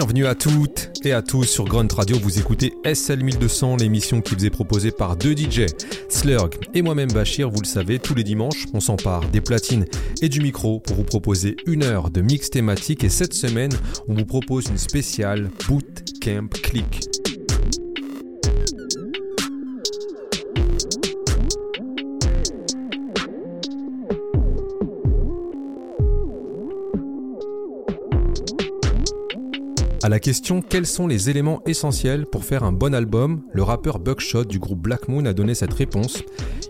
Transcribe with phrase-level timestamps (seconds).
[0.00, 2.16] Bienvenue à toutes et à tous sur Grunt Radio.
[2.16, 5.66] Vous écoutez SL 1200, l'émission qui vous est proposée par deux DJ,
[6.08, 7.50] Slurg et moi-même Bachir.
[7.50, 9.84] Vous le savez, tous les dimanches, on s'empare des platines
[10.22, 13.04] et du micro pour vous proposer une heure de mix thématique.
[13.04, 13.72] Et cette semaine,
[14.08, 17.09] on vous propose une spéciale Bootcamp Click.
[30.02, 33.98] À la question quels sont les éléments essentiels pour faire un bon album, le rappeur
[33.98, 36.22] Buckshot du groupe Black Moon a donné cette réponse.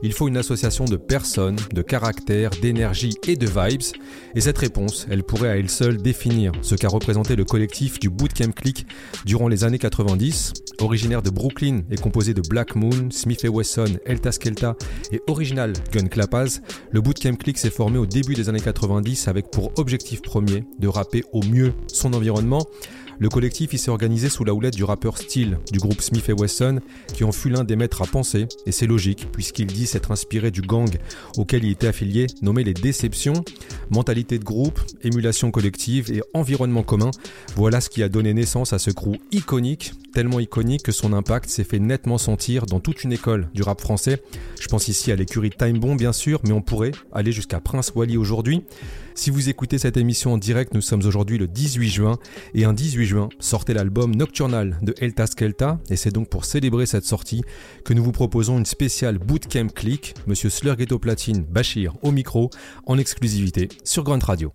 [0.03, 3.97] Il faut une association de personnes, de caractères, d'énergie et de vibes.
[4.35, 8.11] Et cette réponse, elle pourrait à elle seule définir ce qu'a représenté le collectif du
[8.11, 8.85] Bootcamp Click
[9.25, 10.53] durant les années 90.
[10.81, 14.75] Originaire de Brooklyn et composé de Black Moon, Smith Wesson, Elta Skelta
[15.13, 19.53] et Original Gun Clappaz, le Bootcamp Click s'est formé au début des années 90 avec
[19.53, 22.67] pour objectif premier de rapper au mieux son environnement
[23.21, 26.81] le collectif s'est organisé sous la houlette du rappeur Steel du groupe Smith Wesson,
[27.13, 30.51] qui en fut l'un des maîtres à penser, et c'est logique, puisqu'il dit s'être inspiré
[30.51, 30.91] du gang
[31.37, 33.45] auquel il était affilié, nommé les Déceptions.
[33.91, 37.11] Mentalité de groupe, émulation collective et environnement commun,
[37.57, 41.51] voilà ce qui a donné naissance à ce crew iconique, tellement iconique que son impact
[41.51, 44.23] s'est fait nettement sentir dans toute une école du rap français.
[44.59, 47.93] Je pense ici à l'écurie Time Bomb bien sûr, mais on pourrait aller jusqu'à Prince
[47.95, 48.63] Wally aujourd'hui.
[49.15, 52.19] Si vous écoutez cette émission en direct, nous sommes aujourd'hui le 18 juin
[52.55, 56.87] et un 18 juin sortait l'album Nocturnal de Elta Skelta et c'est donc pour célébrer
[56.87, 57.43] cette sortie
[57.85, 62.51] que nous vous proposons une spéciale Bootcamp Click, Monsieur Slurgetto Platine Bachir au micro
[62.87, 64.53] en exclusivité sur Grunt Radio.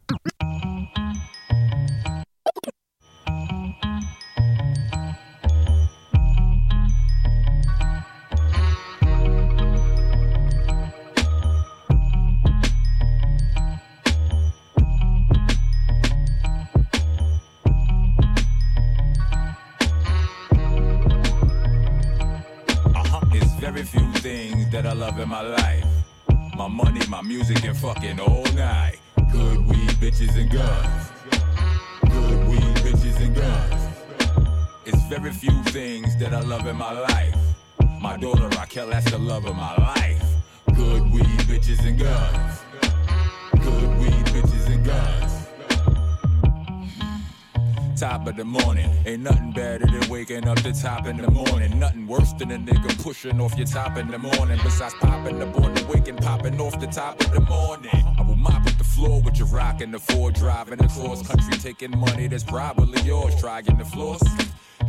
[50.27, 51.77] Waking up the top in the morning.
[51.77, 54.59] Nothing worse than a nigga pushing off your top in the morning.
[54.63, 57.91] Besides popping the morning, waking, popping off the top of the morning.
[58.17, 61.57] I will mop up the floor with your rock rockin' the Ford, driving across country,
[61.57, 63.39] taking money that's probably yours.
[63.39, 64.21] Trying the floors.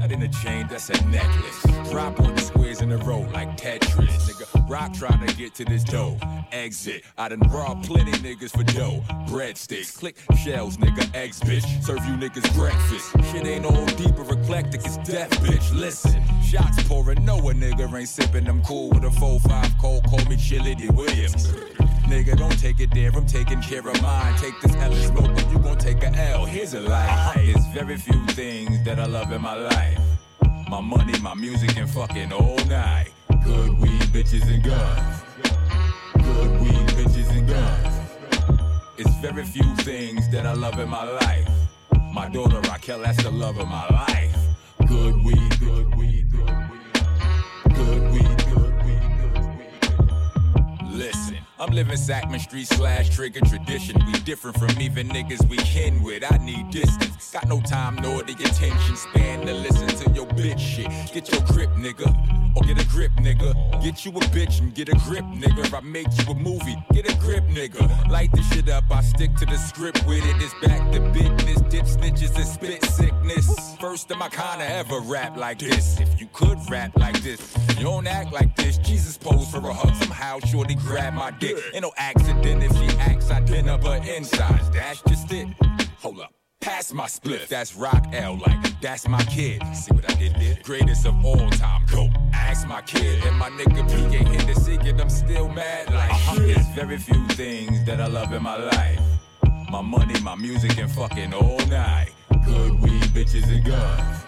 [0.01, 1.91] That in a chain, that's a necklace.
[1.91, 4.09] Drop on the squares in a row like Tetris.
[4.09, 6.19] Nigga, rock trying to get to this dough.
[6.53, 7.05] Exit.
[7.19, 9.03] I done robbed plenty niggas for dough.
[9.27, 11.65] Breadsticks, click shells, nigga, eggs, bitch.
[11.83, 13.11] Serve you niggas breakfast.
[13.33, 15.75] Shit ain't all deep or eclectic, it's death, bitch.
[15.75, 18.47] Listen, shots pouring, no a nigga ain't sipping.
[18.49, 20.89] I'm cool with a 4-5 cold, call me Chili D.
[20.89, 21.53] Williams.
[22.09, 24.35] Nigga, don't take it there, I'm taking care of mine.
[24.39, 26.45] Take this L and smoke, but you gon' take a L.
[26.45, 27.35] Here's a lie.
[27.37, 29.99] It's very few things that I love in my life.
[30.69, 33.11] My money, my music, and fucking all night.
[33.45, 35.23] Good weed, bitches, and guns.
[36.15, 37.95] Good weed, bitches, and guns.
[38.99, 41.49] It's very few things that I love in my life.
[42.13, 44.37] My daughter Raquel, that's the love of my life.
[44.87, 46.66] Good weed, good weed, good weed.
[51.59, 53.99] I'm living Sackman Street slash trigger tradition.
[54.07, 56.23] We different from even niggas we kin with.
[56.31, 57.33] I need distance.
[57.33, 60.89] Got no time nor the attention span to listen to your bitch shit.
[61.15, 62.07] Get your grip, nigga.
[62.55, 63.55] Or get a grip, nigga.
[63.83, 65.65] Get you a bitch and get a grip, nigga.
[65.65, 68.11] If I make you a movie, get a grip, nigga.
[68.11, 70.37] Light the shit up, I stick to the script with it.
[70.43, 73.66] It's back to business, dip snitches and spit sickness.
[73.87, 76.01] First of my kind of ever rap like this.
[76.01, 78.79] If you could rap like this, you don't act like this.
[78.79, 79.95] Jesus posed for a hug.
[79.95, 81.57] Somehow, shorty grab my dick.
[81.73, 83.39] Ain't no accident if she acts, I
[83.69, 84.71] up her insides.
[84.71, 85.47] That's just it.
[86.01, 86.33] Hold up.
[86.61, 89.63] Pass my split, that's rock L like that's my kid.
[89.73, 90.59] See what I did there?
[90.65, 92.09] Greatest of all time, go.
[92.33, 95.01] Ask my kid and my nigga P ain't hit the secret.
[95.01, 96.41] I'm still mad like uh-huh.
[96.41, 99.01] There's very few things that I love in my life.
[99.71, 102.16] My money, my music, and fucking all night.
[102.31, 104.25] Good weed, bitches, and guns.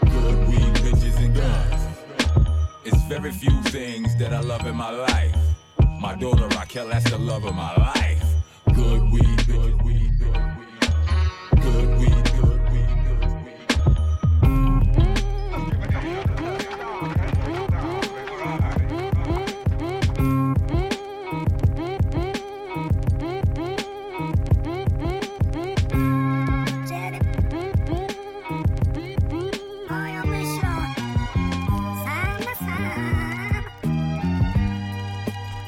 [0.00, 1.98] Good weed, bitches, and guns.
[2.84, 5.36] It's very few things that I love in my life.
[6.00, 8.24] My daughter Raquel, that's the love of my life.
[8.74, 10.01] Good weed, good weed.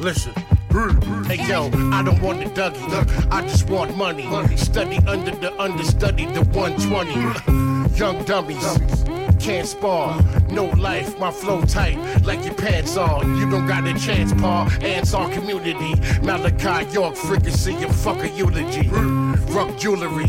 [0.04, 0.34] Listen.
[1.24, 3.30] Hey yo, I don't want the Dougie.
[3.30, 4.28] I just want money.
[4.54, 7.98] Study under the understudy, the 120.
[7.98, 8.76] Young dummies
[9.40, 10.22] can't spar.
[10.50, 13.34] No life, my flow tight like your pants on.
[13.38, 14.68] You don't got a chance, Paul.
[14.82, 15.94] Ants our community.
[16.20, 18.90] Malachi York, fricassee, and fuck a eulogy.
[19.54, 20.26] Rock jewelry.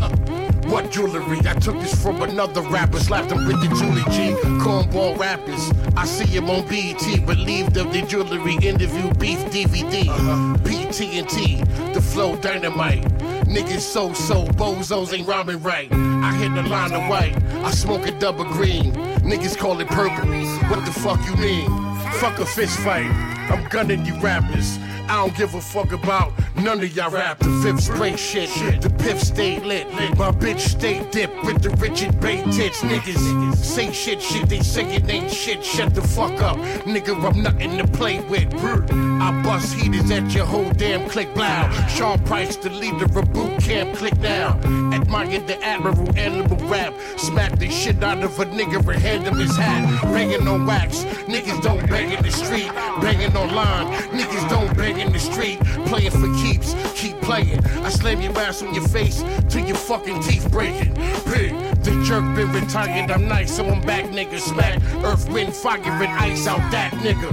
[0.68, 1.38] What jewelry?
[1.46, 4.34] I took this from another rapper, slapped him with the Julie G.
[4.62, 5.70] Cornball rappers.
[5.96, 8.54] I see him on BET, relieved of the jewelry.
[8.56, 10.08] Interview beef DVD.
[10.08, 10.56] Uh-huh.
[10.64, 13.02] PTNT, the flow dynamite.
[13.46, 15.88] Niggas so so, bozos ain't rhyming right.
[15.92, 18.92] I hit the line of white, I smoke a double green.
[19.22, 20.28] Niggas call it purple.
[20.68, 21.70] What the fuck you mean?
[22.14, 23.10] Fuck a fist fight.
[23.50, 24.78] I'm gunning you rappers.
[25.08, 27.38] I don't give a fuck about none of y'all rap.
[27.38, 28.50] The fifth straight shit,
[28.80, 29.92] the piff stay lit.
[30.18, 32.80] My bitch stay dip with the Richard Bay tits.
[32.82, 35.64] Niggas say shit, shit, they say it ain't shit.
[35.64, 38.52] Shut the fuck up, nigga, I'm nothing to play with.
[38.54, 41.72] I bust heaters at your whole damn click loud.
[41.88, 44.58] Sean Price, the leader of boot camp, click now.
[44.92, 46.92] Admire the admiral, animal rap.
[47.16, 50.02] Smack the shit out of a nigga and hand him his hat.
[50.02, 52.72] Banging on wax, niggas don't bang in the street.
[53.00, 56.74] Banging online, niggas don't bang in the street, playing for keeps.
[56.94, 57.64] Keep playing.
[57.84, 60.94] I slam your ass on your face till your fucking teeth breaking.
[60.94, 61.52] Big,
[61.82, 63.10] the jerk been retired.
[63.10, 64.38] I'm nice, so I'm back, nigga.
[64.38, 67.30] Smack, earth, wind, fire, and ice out that nigga.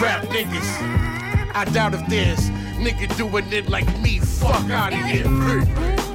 [0.00, 1.54] Rap niggas.
[1.54, 4.18] I doubt if there's nigga doing it like me.
[4.18, 6.13] Fuck out of here.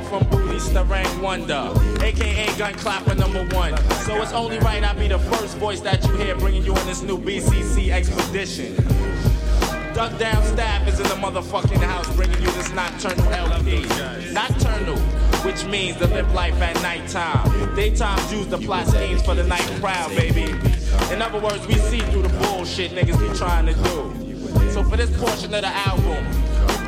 [0.00, 1.22] Big.
[1.22, 3.76] wonder, aka gun clapper number one.
[4.04, 6.86] So it's only right I be the first voice that you hear bringing you on
[6.86, 8.74] this new BCC expedition.
[9.94, 13.82] Duck Down Staff is in the motherfucking house bringing you this nocturnal LP.
[14.32, 14.98] Nocturnal,
[15.44, 17.74] which means the live life at nighttime.
[17.74, 20.52] Daytime Jews the plot schemes for the night crowd, baby.
[21.12, 24.70] In other words, we see through the bullshit niggas be trying to do.
[24.70, 26.24] So for this portion of the album,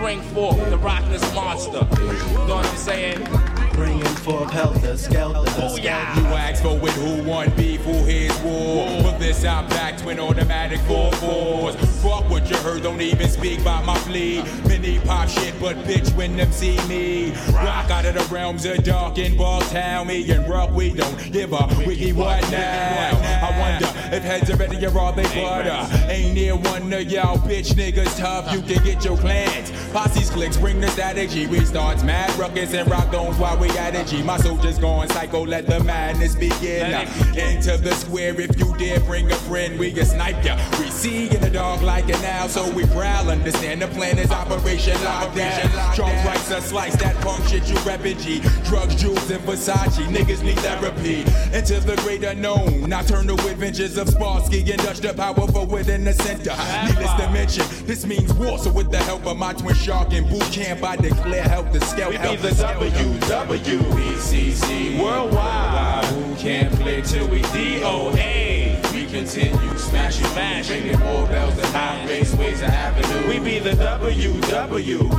[0.02, 1.87] bring forth the Rockness Monster.
[2.00, 3.52] You know what I'm saying?
[3.72, 5.50] bringing forth helter skelter.
[5.56, 6.19] Oh yeah.
[6.19, 8.87] You ask for with who won beef, who his war.
[9.02, 11.75] But this I'm back, twin automatic four fours.
[12.02, 14.43] Fuck what you heard, don't even speak about my plea.
[14.69, 17.32] Mini pop shit, but bitch when them see me.
[17.52, 20.08] Rock out of the realms of dark and ball town.
[20.08, 23.19] Me and rock, we don't give a wiggy what now.
[23.43, 25.88] I wonder if heads are ready you're all they butter.
[26.11, 28.53] Ain't near one of y'all bitch niggas tough.
[28.53, 29.70] You can get your plans.
[29.93, 31.31] Posse's clicks bring the static.
[31.31, 34.06] G restarts mad ruckus and rock domes while we at it.
[34.06, 34.23] G.
[34.23, 37.09] My soldiers going psycho, let the madness begin.
[37.37, 40.59] Into uh, the square if you dare bring a friend, we can snipe ya.
[40.78, 43.31] We see in the dark like an owl, so we prowl.
[43.31, 45.95] Understand the plan is Operation Lockdown.
[45.95, 48.40] Charles Rice a slice that punk shit you reppin' G.
[48.69, 50.04] Drugs, jewels, and Versace.
[50.07, 51.21] Niggas need therapy.
[51.57, 52.88] Into the great unknown.
[52.88, 56.54] Nocturnal adventures of Sparsky and Dutch, the powerful within the center.
[56.87, 58.59] Needless to mention, this means war.
[58.59, 61.80] So with the help of my twin shark in boot camp, I declare help the
[61.80, 62.11] scale.
[62.11, 63.21] We be the WW.
[63.23, 66.04] WBCC worldwide.
[66.06, 68.92] Who can't play till we DOA?
[68.92, 73.28] We continue smashing, smashing, bringing more bells than high raceways and avenue.
[73.28, 75.12] We be the WWBCC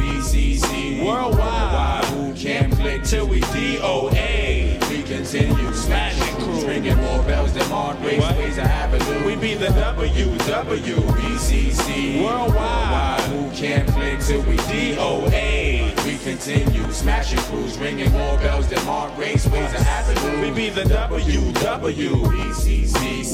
[1.05, 2.05] worldwide.
[2.05, 4.82] Who can't play till we DOA?
[5.13, 9.27] We continue smashing, crews, ringing more bells than on raceways and avenue.
[9.27, 10.25] We be the WWBCC
[12.25, 13.21] worldwide.
[13.21, 16.03] Who can't play till we DOA?
[16.03, 20.39] We continue smashing crews, ringing more bells than mark raceways and avenues.
[20.41, 22.19] We be the WWBCC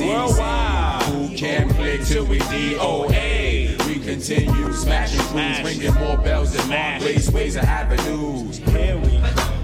[0.06, 1.04] worldwide.
[1.04, 3.78] Who can't play till we DOA?
[3.88, 8.58] We continue smashing crews, ringing more bells than mark raceways and avenues.
[8.58, 9.59] Here we come.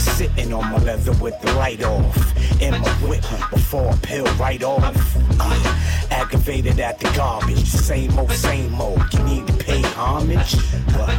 [0.00, 2.16] Sitting on my leather with the light off.
[2.62, 5.16] In my whip before I peel right off.
[5.38, 7.66] Uh, aggravated at the garbage.
[7.66, 9.12] Same old, same old.
[9.12, 10.56] You need to pay homage.
[10.96, 11.14] But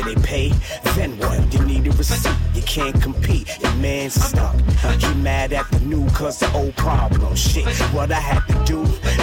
[0.00, 0.48] after they pay,
[0.94, 1.52] then what?
[1.52, 4.54] You need a receipt, you can't compete, your man's stuck.
[5.00, 7.34] He mad at the new cause the old problem.
[7.34, 8.82] Shit, what I had to do,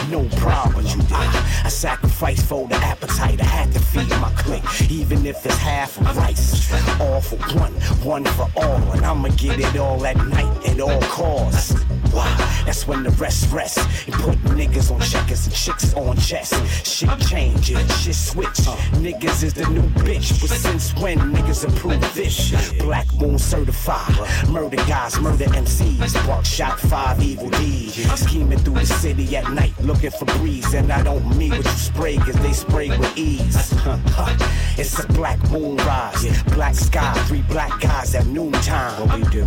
[0.09, 0.85] no problem.
[0.85, 5.45] you I, I sacrificed for the appetite, I had to feed my clique, even if
[5.45, 6.71] it's half of rice.
[6.99, 11.01] All for one, one for all, and I'ma get it all at night at all
[11.01, 11.73] costs.
[12.11, 12.63] Why?
[12.65, 16.51] That's when the rest rest and put niggas on checkers and chicks on chess.
[16.83, 18.59] Shit changes, shit switch.
[18.97, 22.73] Niggas is the new bitch, since when niggas approve this?
[22.79, 24.15] Black Moon certified,
[24.49, 27.95] murder guys, murder MCs, buckshot five evil deeds.
[28.19, 31.71] Scheming through the city at night, looking for breeze, and I don't mean what you
[31.71, 33.73] spray, cause they spray with ease.
[34.79, 38.93] It's a black moon rise, black sky, three black guys at noontime.
[38.99, 39.43] What we do?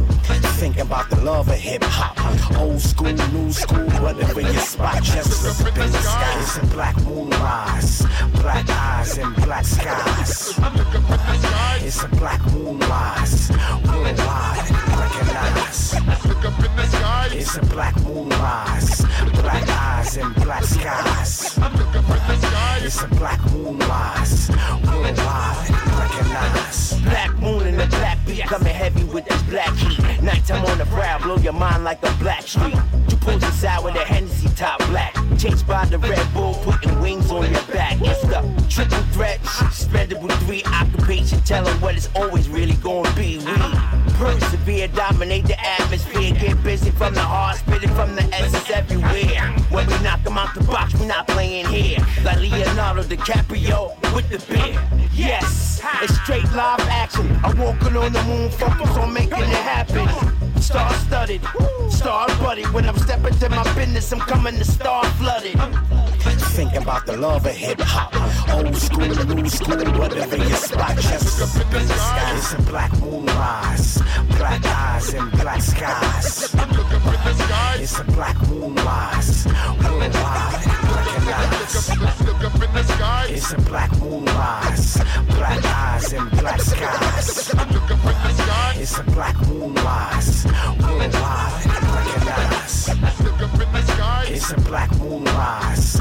[0.59, 2.19] Think about the love of hip hop,
[2.59, 6.41] old school, new school, whatever your spot, just up in the sky.
[6.41, 8.05] It's a black moon rise,
[8.43, 10.59] black eyes and black skies.
[11.83, 15.95] It's a black moon rise, worldwide, recognize.
[17.33, 19.05] It's a black moon rise,
[19.35, 21.59] black eyes and black skies.
[22.83, 24.51] It's a black moon rise,
[24.85, 26.95] worldwide, recognize.
[27.03, 30.23] Black moon and the black beat coming heavy with this black heat.
[30.23, 32.77] Nighttime on the prowl, blow your mind like a black street.
[33.21, 35.15] You pull this out with a Hennessy top black.
[35.39, 37.99] Chased by the Red Bull, putting wings on your back.
[38.01, 41.41] It's the triple threat, spreadable three occupation.
[41.43, 43.39] Tell 'em what it's always really gonna be.
[43.39, 46.33] We persevere, dominate the atmosphere.
[46.33, 49.55] Get busy from the heart, spit it from the essence everywhere.
[49.71, 51.99] When we knock 'em out the box, we not playing here.
[52.25, 54.79] Like Leonardo DiCaprio with the beer.
[55.13, 57.39] Yes, it's straight live action.
[57.45, 60.09] I'm walking on the moon, focus on making it happen.
[60.61, 61.41] Star studded,
[61.89, 62.65] star buddy.
[62.67, 65.57] When I'm stepping to my business, I'm coming to star flooded.
[66.61, 68.13] Think about the love of hip hop.
[68.53, 72.37] Old school, new school, whatever your spot, just up in the sky.
[72.37, 74.03] It's a black moon rise,
[74.37, 76.55] black eyes and black skies.
[77.81, 81.89] It's a black moon rise, worldwide, recognize.
[83.31, 87.55] It's a black moon rise, black eyes and black skies.
[88.77, 90.45] It's a black moon rise,
[90.79, 91.65] worldwide,
[91.97, 92.91] recognize.
[94.33, 96.01] It's a black moon rise,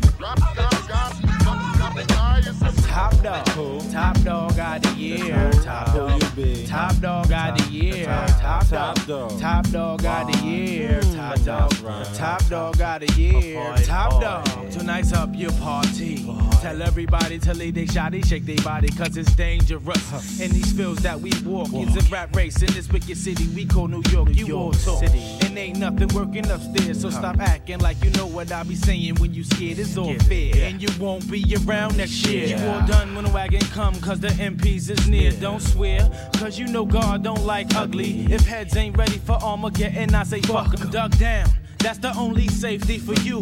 [2.91, 3.45] Top dog,
[3.89, 5.49] top dog of the year.
[5.63, 6.21] Top dog,
[6.67, 8.05] top dog of the year.
[8.05, 10.05] Top dog, top dog.
[10.05, 10.99] Of the year.
[11.15, 11.71] Top dog,
[12.13, 13.73] top dog of the year.
[13.85, 16.25] Top dog, tonight's up your party.
[16.61, 20.41] Tell everybody to leave they shoddy, shake their body, cause it's dangerous.
[20.41, 23.65] In these fields that we walk, it's a rap race in this wicked city we
[23.65, 24.35] call New York.
[24.35, 28.51] You all talk, and ain't nothing working upstairs, so stop acting like you know what
[28.51, 29.79] I be saying when you scared.
[29.79, 32.45] It's all fair, and you won't be around next year.
[32.45, 35.31] You all done when the wagon come, cause the MPs is near.
[35.31, 38.25] Don't swear, cause you know God don't like ugly.
[38.31, 41.49] If heads ain't ready for Armageddon, I say fuck 'em, duck down.
[41.79, 43.39] That's the only safety for you.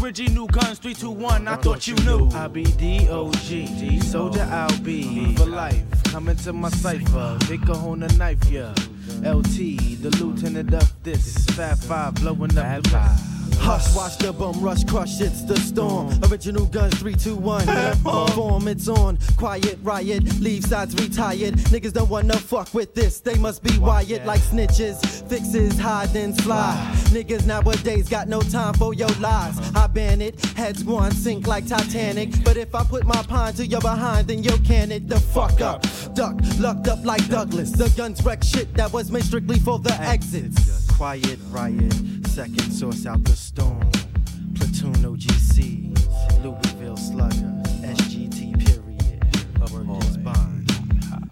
[0.00, 2.28] Original guns 321, I thought you knew.
[2.30, 5.82] I be DOG, soldier I'll be for life.
[6.04, 8.72] Coming to my cipher, Vic on the knife, yeah.
[9.24, 11.44] LT, the lieutenant of this.
[11.46, 13.29] Fat five blowing up the vibe.
[13.60, 16.10] Hush, watch the bum rush, crush, it's the storm.
[16.24, 17.68] Original guns, 3, 2, 1.
[17.68, 18.26] On oh.
[18.28, 19.18] form, it's on.
[19.36, 21.54] Quiet, riot, leave sides retired.
[21.70, 25.28] Niggas don't wanna fuck with this, they must be wired like snitches.
[25.28, 26.80] Fixes, hide and slide.
[27.10, 29.58] Niggas nowadays got no time for your lies.
[29.58, 29.84] Uh-huh.
[29.84, 32.42] I ban it, heads one sink like Titanic.
[32.42, 35.60] But if I put my pine to your behind, then you can it the fuck
[35.60, 35.84] up.
[36.14, 37.72] Duck, lucked up like Douglas.
[37.72, 40.86] The guns wreck shit that was made strictly for the exits.
[40.96, 41.94] Quiet, riot,
[42.30, 43.80] second source out the storm.
[44.54, 45.90] Platoon OGC,
[46.44, 46.69] Louisville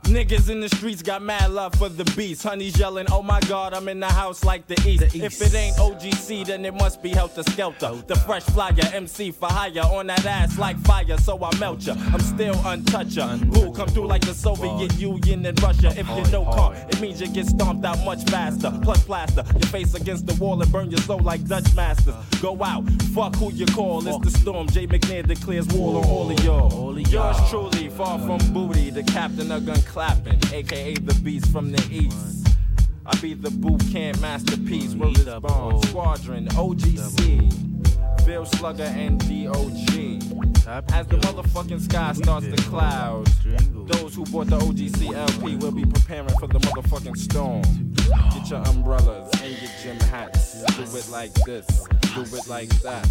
[0.09, 2.43] Niggas in the streets got mad love for the beast.
[2.43, 5.01] Honey's yelling, oh my god, I'm in the house like the east.
[5.01, 5.43] The east.
[5.43, 8.07] If it ain't OGC, then it must be Heltah Skeltah.
[8.07, 11.95] The fresh flyer, MC for hire, on that ass like fire, so I melt ya.
[12.11, 13.39] I'm still untoucher.
[13.55, 15.89] Who come through like the Soviet Union and Russia.
[15.89, 18.73] If you know car, it means you get stomped out much faster.
[18.83, 22.15] Plus plaster your face against the wall and burn your soul like Dutch masters.
[22.15, 22.25] Uh.
[22.41, 24.07] Go out, fuck who you call.
[24.09, 24.69] It's the storm.
[24.69, 26.99] Jay McNair declares war on all of y'all.
[26.99, 31.83] Yours truly, far from booty, the captain of gun clapping, aka the beast from the
[31.91, 32.47] east.
[33.05, 39.91] I be the boot camp masterpiece, word is bomb, squadron, OGC, Bill Slugger and DOG.
[40.93, 43.27] As the motherfucking sky starts to cloud,
[43.89, 47.63] those who bought the OGC LP will be preparing for the motherfucking storm.
[48.33, 50.63] Get your umbrellas and your gym hats.
[50.77, 51.67] Do it like this,
[52.15, 53.05] do it like that.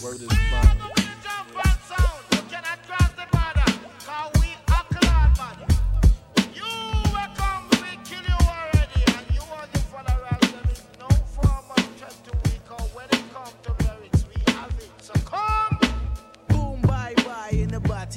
[0.00, 0.92] Word is bomb.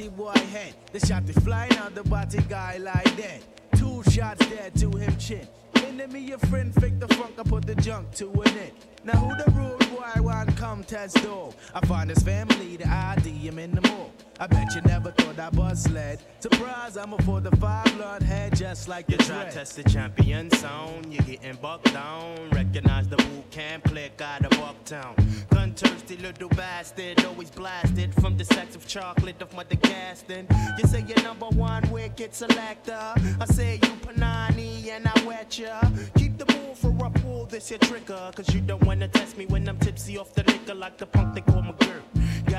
[0.09, 0.73] Boy head.
[0.91, 3.41] The shot is flying out the body guy like that.
[3.77, 5.47] Two shots dead to him chin.
[5.75, 8.71] Enemy your friend, fake the funk, I put the junk to an end.
[9.03, 11.53] Now who the rude boy want come test door?
[11.73, 14.11] I find his family, the ID, him in the mall.
[14.37, 16.19] I bet you never thought I bust led.
[16.39, 19.51] Surprise, I'm a for the five blood head, just like You try dread.
[19.53, 22.49] test the champion sound, You're getting bucked down.
[22.51, 25.15] Recognize the boot camp click out of Bucktown.
[25.49, 30.47] Gun thirsty little bastard, always blasted from the sacks of chocolate of mother casting.
[30.77, 33.13] You say you're number one wicked selector.
[33.39, 35.81] I say you panani and I wet ya.
[36.17, 38.31] Keep the move for a pull this your trigger.
[38.35, 41.35] Cause you don't wanna test me when I'm tipsy off the liquor like the punk
[41.35, 42.01] they call McGirt.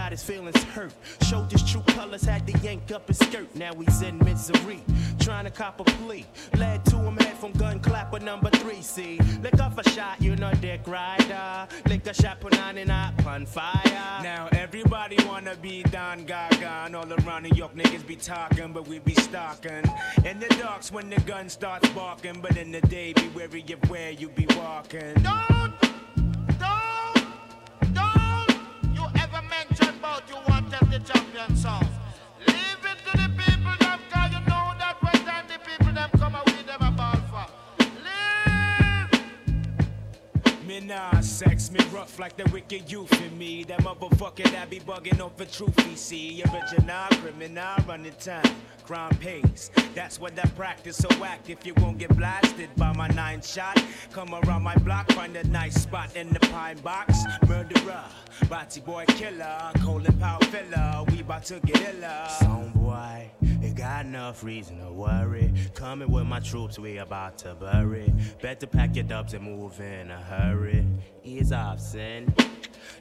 [0.07, 0.93] Got his feelings hurt.
[1.23, 3.53] Showed his true colors, had to yank up his skirt.
[3.57, 4.81] Now he's in misery,
[5.19, 6.25] trying to cop a plea.
[6.57, 8.83] Led to him head from gun clapper number three.
[8.83, 11.67] See, lick off a shot, you know dick rider.
[11.89, 14.23] Lick a shot, put on and up on fire.
[14.23, 18.87] Now everybody wanna be Don Gaga and all around New York niggas be talking, but
[18.87, 19.83] we be stalking.
[20.25, 23.91] In the darks when the gun starts barking, but in the day be wary of
[23.91, 25.15] where you be walking.
[25.15, 25.75] Don't,
[30.99, 31.96] the champion songs.
[40.77, 43.65] Me nah sex, me rough like the wicked youth in me.
[43.65, 46.43] That motherfucker that be bugging off the truth he see.
[46.43, 48.45] Original criminal running time,
[48.85, 49.71] crime pays.
[49.95, 50.99] That's what I practice.
[50.99, 53.83] So act if you won't get blasted by my nine shot.
[54.13, 57.25] Come around my block, find a nice spot in the pine box.
[57.49, 58.05] Murderer,
[58.51, 61.05] body boy killer, colon power filler.
[61.09, 62.27] We bout to get iller.
[62.39, 63.31] Song boy,
[63.63, 65.55] you got enough reason to worry.
[65.73, 68.13] Coming with my troops, we about to bury.
[68.43, 70.66] Better pack your dubs and move in a hurry.
[71.25, 72.33] Ease off, son.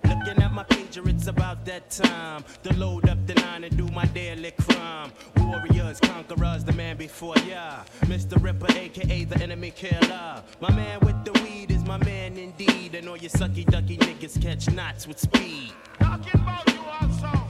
[0.04, 3.88] Looking at my pager, it's about that time to load up the nine and do
[3.88, 5.12] my daily crime.
[5.38, 7.84] Warriors, conquerors, the man before ya.
[8.02, 8.42] Mr.
[8.42, 10.44] Ripper, aka the enemy killer.
[10.60, 12.96] My man with the weed is my man indeed.
[12.96, 15.72] And all you sucky ducky niggas catch knots with speed.
[16.00, 17.45] Talking about you also.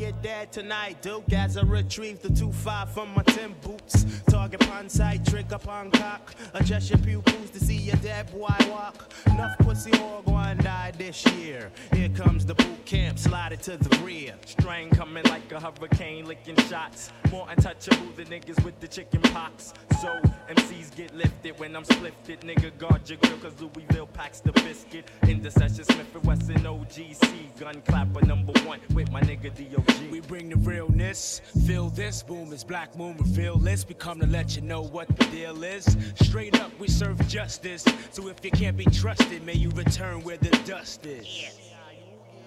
[0.00, 1.02] Get dead tonight.
[1.02, 4.06] Duke as I retrieve the 2-5 from my Tim boots.
[4.30, 6.34] Target on sight, trick upon cock.
[6.54, 9.12] Adjust your pupils to see your dead boy walk.
[9.26, 11.70] Enough pussy all gonna die this year.
[11.92, 14.34] Here comes the boot camp, slide it to the rear.
[14.46, 17.10] Strain coming like a hurricane, licking shots.
[17.30, 19.74] More untouchable than niggas with the chicken pox.
[20.00, 22.40] So MCs get lifted when I'm splifted.
[22.40, 25.10] Nigga, guard your cause Louisville packs the biscuit.
[25.28, 27.58] In the session, Smith and Wesson OGC.
[27.58, 29.89] Gun clapper number one with my nigga DOG.
[30.10, 33.86] We bring the realness, feel this, boom is black moon, reveal this.
[33.88, 35.96] We come to let you know what the deal is.
[36.22, 37.84] Straight up, we serve justice.
[38.10, 41.26] So if you can't be trusted, may you return where the dust is.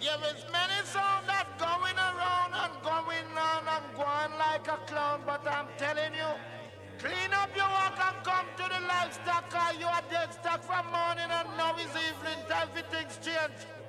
[0.01, 5.21] There is many songs that going around and going on and going like a clown,
[5.25, 6.27] but I'm telling you,
[6.99, 9.47] clean up your work and come to the livestock,
[9.79, 13.82] you are dead stock from morning and now is evening time for things change.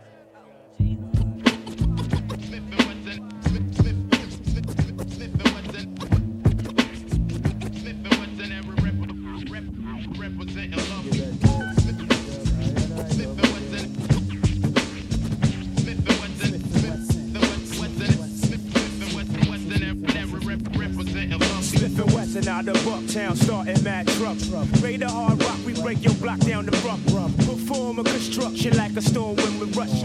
[21.84, 24.38] And Wesson out of Bucktown, starting mad truck.
[24.80, 27.36] Radar hard rock, we break your block down the rough.
[27.36, 30.02] Perform a construction like a storm when we rush.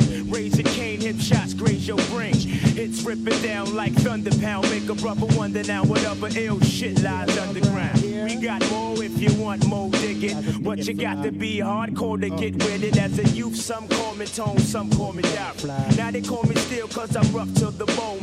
[0.59, 2.33] A cane, hip shots, graze your brain.
[2.35, 4.69] It's ripping down like thunder pound.
[4.69, 8.01] Make a brother wonder now what other ill shit lies underground.
[8.01, 10.61] We got more if you want more digging.
[10.61, 12.97] But you got to be hardcore to get with it.
[12.97, 15.63] As a youth, some call me tone, some call me doubt.
[15.95, 18.19] Now they call me steel cause I'm rough to the bone.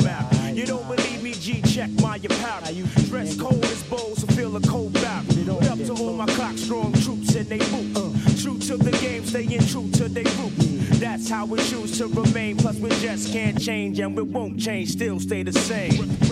[0.57, 2.87] You don't believe me, G, check my apparel.
[3.11, 4.95] Dress cold as bowls, so feel a cold.
[4.95, 8.17] What up to all my clock strong troops and they boot.
[8.41, 10.99] True to the game, staying true to they roots.
[10.99, 12.57] That's how we choose to remain.
[12.57, 16.26] Plus, we just can't change and we won't change, still stay the same.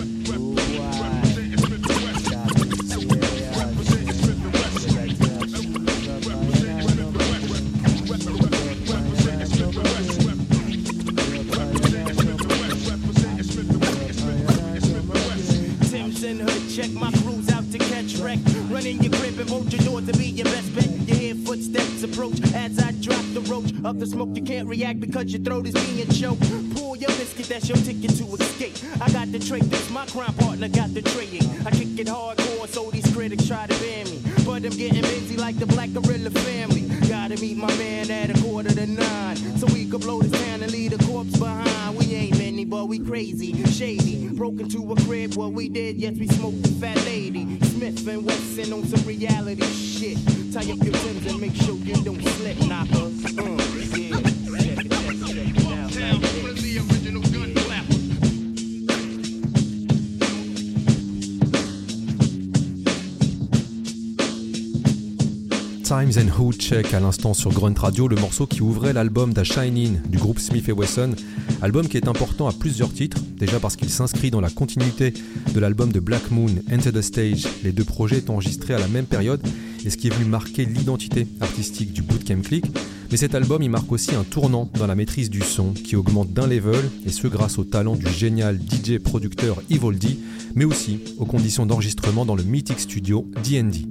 [23.85, 24.29] Of the smoke.
[24.33, 26.41] You can't react because your throat is being choked.
[26.75, 28.75] Pull your biscuit, that's your ticket to escape.
[28.99, 31.47] I got the trait, that's my crime partner got the trading.
[31.65, 34.21] I kick it hardcore, so these critics try to ban me.
[34.43, 36.81] But I'm getting busy like the Black Gorilla family.
[37.07, 39.35] Gotta meet my man at a quarter to nine.
[39.57, 41.97] So we could blow this town and leave the corpse behind.
[41.97, 44.29] We ain't but we crazy, shady.
[44.29, 47.59] Broke into a crib, what we did, yes, we smoked the fat lady.
[47.65, 50.17] Smith and Wesson on some reality shit.
[50.53, 53.11] Tie up your Timbs and make sure you don't slip, knocker.
[53.41, 54.04] Uh, yeah.
[65.85, 69.43] Times and Who Check à l'instant sur Grunt Radio, le morceau qui ouvrait l'album d'A
[69.43, 71.11] Shining du groupe Smith Wesson.
[71.61, 75.13] Album qui est important à plusieurs titres, déjà parce qu'il s'inscrit dans la continuité
[75.53, 77.45] de l'album de Black Moon, Enter the Stage.
[77.63, 79.45] Les deux projets étant enregistrés à la même période
[79.85, 82.65] et ce qui est venu marquer l'identité artistique du Bootcamp Click.
[83.11, 86.33] Mais cet album, il marque aussi un tournant dans la maîtrise du son qui augmente
[86.33, 90.17] d'un level, et ce grâce au talent du génial DJ producteur Evoldy,
[90.55, 93.85] mais aussi aux conditions d'enregistrement dans le mythique studio D&D.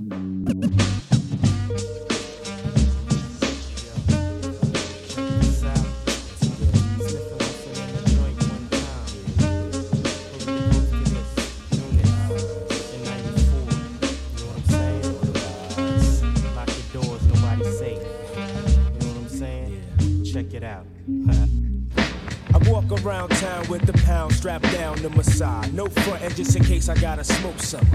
[26.85, 27.87] Case I gotta smoke some.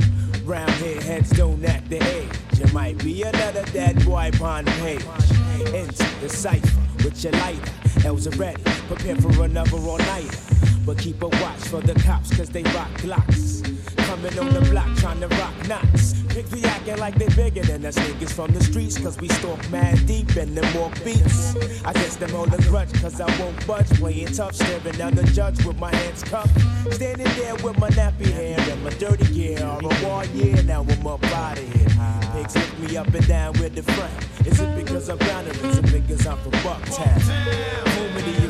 [0.46, 2.30] Round here, heads don't act the age.
[2.58, 5.04] You might be another dead boy upon the page.
[5.74, 7.72] Into the cipher with your lighter.
[8.06, 8.64] L's are ready,
[18.40, 21.58] from the streets, cause we stalk mad deep in them walk beats.
[21.84, 23.90] I guess them hold a grudge, cause I won't budge.
[24.00, 26.58] Playing tough, staring down the judge with my hands cuffed.
[26.90, 29.66] Standing there with my nappy hair and my dirty gear.
[29.66, 31.90] All a war yeah, now I'm up out of here.
[32.32, 34.48] Pigs me up and down with the front.
[34.48, 37.20] Is it because I'm or is it because I'm from Bucktown?
[37.90, 38.49] Home of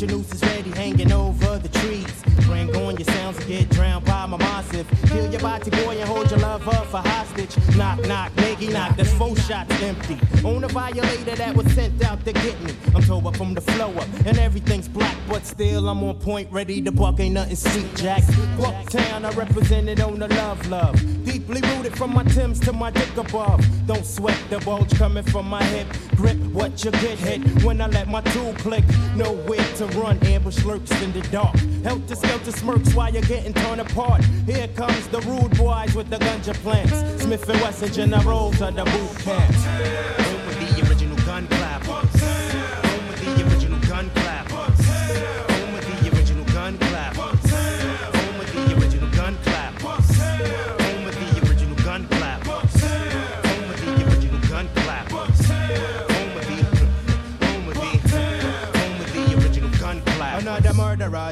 [0.00, 2.22] your nooses ready, hanging over the trees.
[2.46, 4.86] Bring on your sounds and get drowned by my massive.
[5.06, 7.56] Kill your body boy and hold your love up for hostage.
[7.76, 8.96] Knock, knock, nigga, knock.
[8.96, 10.18] That's four shots empty.
[10.44, 12.72] On a violator that was sent out to get me.
[12.94, 16.50] I'm told up from the flow up, and everything's black, but still I'm on point,
[16.50, 17.20] ready to buck.
[17.20, 18.22] Ain't nothing sweet, Jack.
[18.58, 21.19] Bucktown, I represented on the love, love.
[21.90, 23.64] Rooted from my Timbs to my dick above.
[23.86, 25.86] Don't sweat the bulge coming from my hip.
[26.16, 28.84] Grip what you get hit when I let my tool click.
[29.16, 31.56] Nowhere to run, ambush lurks in the dark.
[31.82, 34.24] Help Helter skelter smirks while you're getting torn apart.
[34.46, 37.22] Here comes the rude boys with the gunja plants.
[37.22, 40.29] Smith and Wesson generals of the boot camp.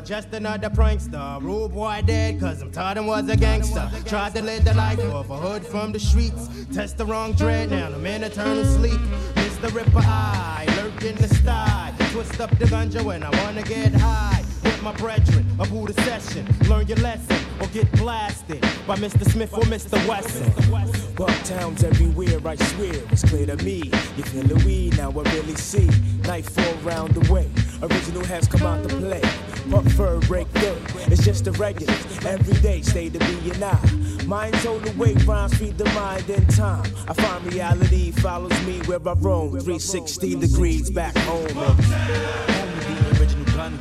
[0.00, 1.42] Just another prankster.
[1.42, 3.90] Rude boy dead, cause I'm taught him was a gangster.
[4.04, 6.48] Tried to live the life of a hood from the streets.
[6.72, 9.00] Test the wrong dread, now I'm in eternal sleep.
[9.34, 9.74] Mr.
[9.74, 11.94] Ripper Eye, lurk in the sty.
[12.12, 14.44] Twist up the ganja when I wanna get high.
[14.68, 16.46] With my brethren, of who Buddha session.
[16.68, 19.24] Learn your lesson or get blasted by Mr.
[19.32, 19.96] Smith or Mr.
[20.06, 20.50] Wesson.
[21.14, 23.90] Bucktowns everywhere, I swear, it's clear to me.
[24.18, 25.88] You feel the weed, now I really see.
[26.24, 27.50] Nightfall round the way,
[27.80, 29.22] original has come out to play.
[29.70, 32.26] Puck fur break good, it's just the regulars.
[32.26, 33.80] Every day, stay to be and I.
[34.26, 36.84] Mind's on the way, rhymes feed the mind in time.
[37.08, 39.52] I find reality follows me where I roam.
[39.52, 41.48] 360 degrees back home.
[41.54, 42.38] Home
[42.88, 43.76] the original gun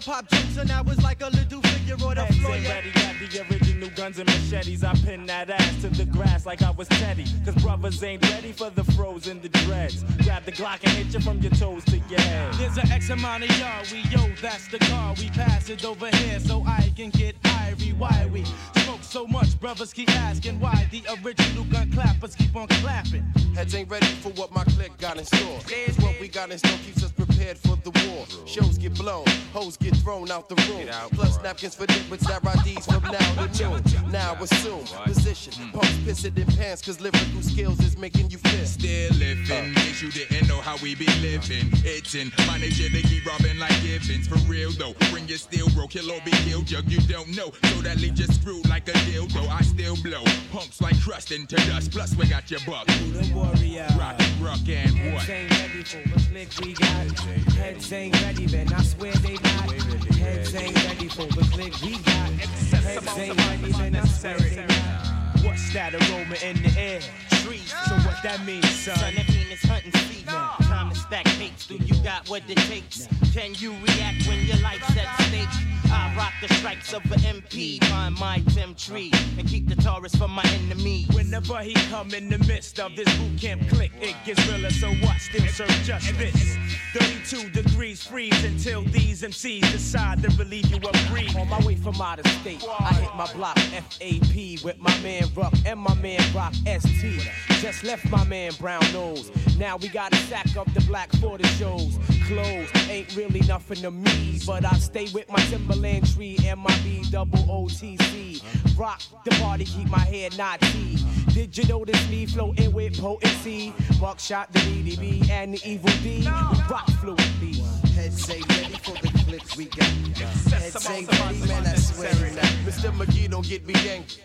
[0.00, 2.56] You wanted to jokes, and I was like a little figure on the Heads floor.
[2.56, 2.74] Yeah.
[2.74, 4.82] ready, got the original guns and machetes.
[4.82, 7.26] I pin that ass to the grass like I was Teddy.
[7.44, 10.04] Cause brothers ain't ready for the frozen the dreads.
[10.22, 12.54] Grab the Glock and hit you from your toes to your head.
[12.54, 15.14] There's an X amount of y'all, we yo, that's the car.
[15.18, 17.96] We pass it over here so I can get irie.
[17.98, 18.44] Why we
[18.82, 23.22] smoke so much, brothers keep asking why the original gun clappers keep on clapping.
[23.54, 25.60] Heads ain't ready for what my clique got in store.
[25.60, 28.26] Cause what we got in store keeps us prepared for the war.
[28.46, 30.86] Shows get blown, hoes get thrown out the room.
[31.12, 33.82] Plus napkins for different IDs from now to noon.
[34.10, 35.70] Now assume position, hmm.
[35.70, 38.66] pumps pissing in pants, cause lyrical skills is making you fit.
[38.66, 39.64] Still living, uh.
[39.64, 41.70] in case you didn't know how we be living.
[41.84, 44.28] It's in my nature to keep robbing like Givens.
[44.28, 46.66] For real though, bring your steel, bro, kill or be killed.
[46.66, 49.48] Jug, you don't know, so that leaves you screwed like a dildo.
[49.48, 51.90] I still blow, pumps like crust into dust.
[51.90, 52.86] Plus, we got your buck.
[52.86, 53.86] The warrior.
[53.98, 55.69] Rock, rock, and what?
[55.80, 57.18] Heads ain't ready click we got.
[57.54, 58.70] Heads ain't ready, man.
[58.70, 59.70] I swear they not.
[60.12, 62.30] Heads ain't ready for the click we got.
[62.32, 63.96] Heads ain't ready, man.
[63.96, 65.42] I swear they not.
[65.42, 67.00] What's that aroma in the air?
[67.30, 67.72] Trees.
[67.88, 68.94] So what that means, son?
[68.94, 70.26] Son, that means it's hunting season.
[70.26, 71.66] Time to stack tapes.
[71.66, 73.08] Do you got what it takes?
[73.32, 75.79] Can you react when your life's at stake?
[75.92, 77.82] I rock the stripes of an MP.
[77.84, 81.06] Find my Tim tree and keep the Taurus from my enemy.
[81.12, 84.88] Whenever he come in the midst of this boot camp click, it gets realer, so
[85.04, 85.20] what?
[85.20, 86.56] Still serve just this.
[86.94, 91.34] 32 degrees freeze until these MCs decide to relieve you of breathe.
[91.36, 95.24] On my way from out of state, I hit my block FAP with my man
[95.34, 97.28] Ruck and my man Rock ST.
[97.60, 99.30] Just left my man Brown Nose.
[99.58, 101.98] Now we gotta sack up the black for the shows.
[102.26, 106.76] Clothes ain't really nothing to me, but I stay with my Timberland tree and my
[106.82, 108.42] B double OTC.
[108.78, 110.98] Rock the party, keep my head not tea.
[111.32, 113.72] Did you notice me floating with potency?
[113.98, 116.26] Buckshot, the DDB, and the Evil Dee.
[116.68, 117.89] Rock fluently.
[118.00, 119.84] Heads ain't ready for the click we got.
[119.84, 122.44] Heads ain't ready, man, I swear it not.
[122.64, 122.90] Mr.
[122.92, 124.16] McGee, don't get me angry.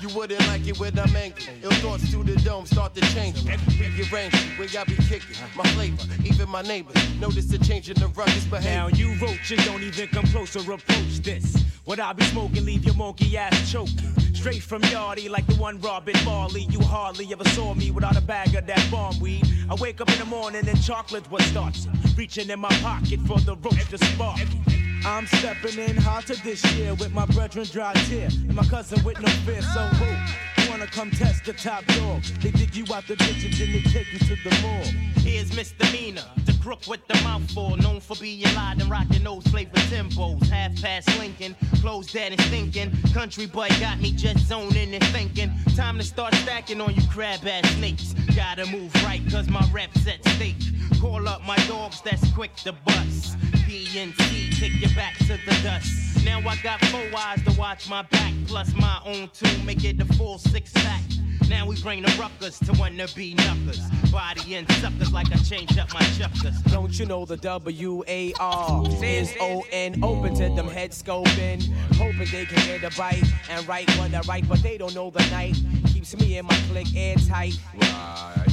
[0.00, 1.42] You wouldn't like it when I'm angry.
[1.64, 3.42] Ill thoughts through the dome start to change.
[3.44, 5.34] Rearrange me when y'all be kicking.
[5.56, 6.94] My flavor, even my neighbors.
[7.18, 8.70] Notice the change in the ruckus behavior.
[8.70, 9.16] Now behavior.
[9.16, 11.64] you roaches don't even come close or approach this.
[11.86, 14.23] What I be smoking, leave your monkey ass choking.
[14.44, 16.66] Straight from Yardy, like the one Robin Marley.
[16.68, 19.42] You hardly ever saw me without a bag of that bomb weed.
[19.70, 21.86] I wake up in the morning and chocolate's what starts.
[22.14, 24.42] Reaching in my pocket for the roach to spark.
[25.06, 29.18] I'm stepping in hotter this year with my brethren dry tear and my cousin with
[29.18, 29.62] no fear.
[29.62, 30.53] So who
[30.84, 32.22] wanna come test the top dog?
[32.42, 34.82] They dig you out the ditches and they take you to the mall.
[35.22, 36.24] Here's misdemeanor.
[36.44, 40.46] The crook with the mouthful, known for being loud and rocking those flavor tempos.
[40.48, 42.92] Half past Lincoln, closed dead and stinking.
[43.12, 45.50] Country boy got me just zoning and thinking.
[45.74, 48.14] Time to start stacking on you crab ass snakes.
[48.36, 50.56] Gotta move right, cause my rep's at stake.
[51.00, 53.36] Call up my dogs that's quick to bust.
[53.74, 56.24] PNC, take you back to the dust.
[56.24, 60.00] Now I got four eyes to watch my back, plus my own two, make it
[60.00, 61.02] a full six pack.
[61.48, 63.80] Now we bring the ruckers to wanna be knuckers.
[64.12, 66.56] Body and suckers like I changed up my chuckers.
[66.70, 70.04] Don't you know the W A R is O N?
[70.04, 74.20] Open to them head scoping, hoping they can get a bite and write what I
[74.20, 75.56] write, but they don't know the night
[75.92, 77.54] keeps me and my clique airtight.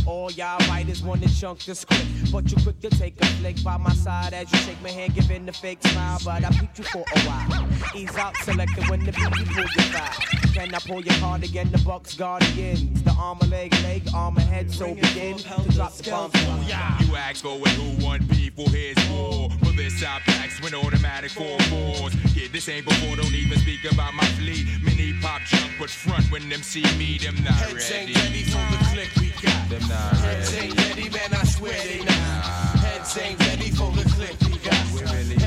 [0.07, 2.31] All y'all writers wanna chunk the script.
[2.31, 5.15] But you quick to take a flick by my side as you shake my hand,
[5.15, 6.19] giving the fake smile.
[6.23, 7.67] But I peeped you for a while.
[7.95, 10.51] Ease out, selected when the beat pull your file.
[10.53, 11.71] Can I pull your card again?
[11.71, 13.03] The Bucks Guardians.
[13.03, 16.33] The armor leg, leg, armor head, so begin to drop the bombs.
[16.67, 19.49] You ask for it, who won people, here's war.
[19.63, 22.15] For this I packs with automatic four fours.
[22.35, 24.65] Yeah, this ain't before, don't even speak about my fleet.
[24.83, 28.11] Mini pop jump, but front when them see me, them not Heads ready.
[28.11, 29.69] ain't ready for the click we got.
[29.69, 30.67] Them not Heads ready.
[30.67, 32.79] ain't ready, man, I swear they not.
[32.85, 34.73] Heads ain't ready for the click we got.
[34.73, 35.40] Heads ain't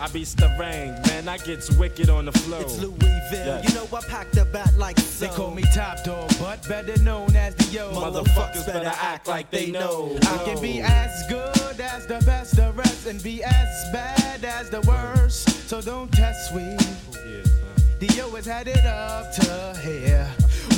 [0.00, 1.28] I be Starang, man.
[1.28, 2.60] I gets wicked on the flow.
[2.60, 3.32] It's Louieville.
[3.32, 3.68] Yes.
[3.68, 5.26] You know I packed the bat like so.
[5.26, 7.92] They call me Top Dog, but better known as the Yo.
[7.92, 10.16] Motherfuckers better act like they know.
[10.22, 14.70] I can be as good as the best, the rest, and be as bad as
[14.70, 15.68] the worst.
[15.68, 16.62] So don't test we.
[18.16, 20.26] yo has had it up to here.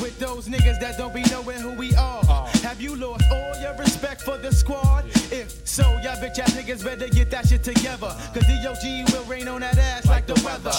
[0.02, 2.21] With those niggas that don't be knowing who we are.
[2.72, 5.04] Have you lost all your respect for the squad?
[5.30, 8.16] If so, y'all bitch ass niggas better get that shit together.
[8.32, 10.72] Cause DOG will rain on that ass like the weather.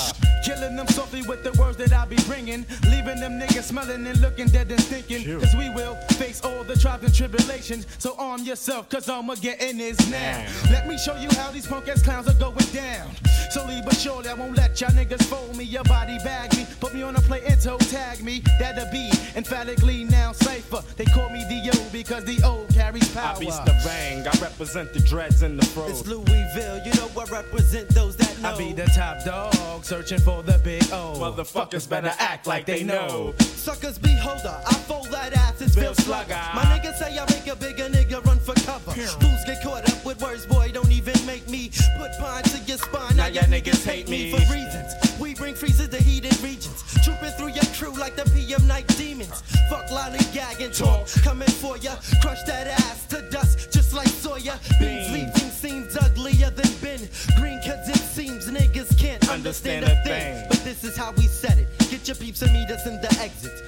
[0.43, 2.65] Killing them softly with the words that I be bringing.
[2.85, 5.39] Leaving them niggas smelling and looking dead and stinking.
[5.39, 7.85] Cause we will face all the trials and tribulations.
[7.99, 10.47] So arm yourself, cause I'ma get in this now.
[10.71, 13.11] Let me show you how these punk ass clowns are going down.
[13.53, 15.63] Slowly but surely, I won't let y'all niggas fold me.
[15.63, 16.65] Your body bag me.
[16.79, 18.41] Put me on a plate and toe tag me.
[18.57, 20.81] That'll be emphatically now safer.
[20.97, 21.82] They call me D.O.
[21.91, 23.35] because the O carries power.
[23.35, 24.27] I be Starang.
[24.27, 25.87] I represent the dreads and the fro.
[25.87, 26.85] It's Louieville.
[26.85, 28.53] You know I represent those that know.
[28.53, 31.15] I be the top dog, searching for the big O.
[31.17, 33.33] Motherfuckers better act like they know.
[33.39, 36.33] Suckers beholder, I fold that ass, it's Bill Bill Slugger.
[36.33, 36.55] Slugger.
[36.55, 38.91] My niggas say I make a bigger nigga run for cover.
[38.91, 42.77] Fools get caught up with words, boy, don't even make me put pine to your
[42.77, 43.15] spine.
[43.15, 44.31] Now y'all niggas hate me.
[44.31, 45.02] for reasons.
[45.19, 46.83] We bring freezes to heated regions.
[47.03, 49.41] Trooping through your crew like the PM night demons.
[49.69, 51.95] Fuck lollygagging talk, coming for ya.
[52.21, 54.57] Crush that ass to dust, just like Sawyer.
[54.79, 55.13] Beans Bean.
[55.13, 56.99] leaving seems uglier than Ben.
[57.37, 60.35] Green, cause it seems niggas can't understand, Understand a thing.
[60.35, 60.45] thing.
[60.49, 61.67] But this is how we set it.
[61.89, 63.61] Get your peeps and meet us in the exits.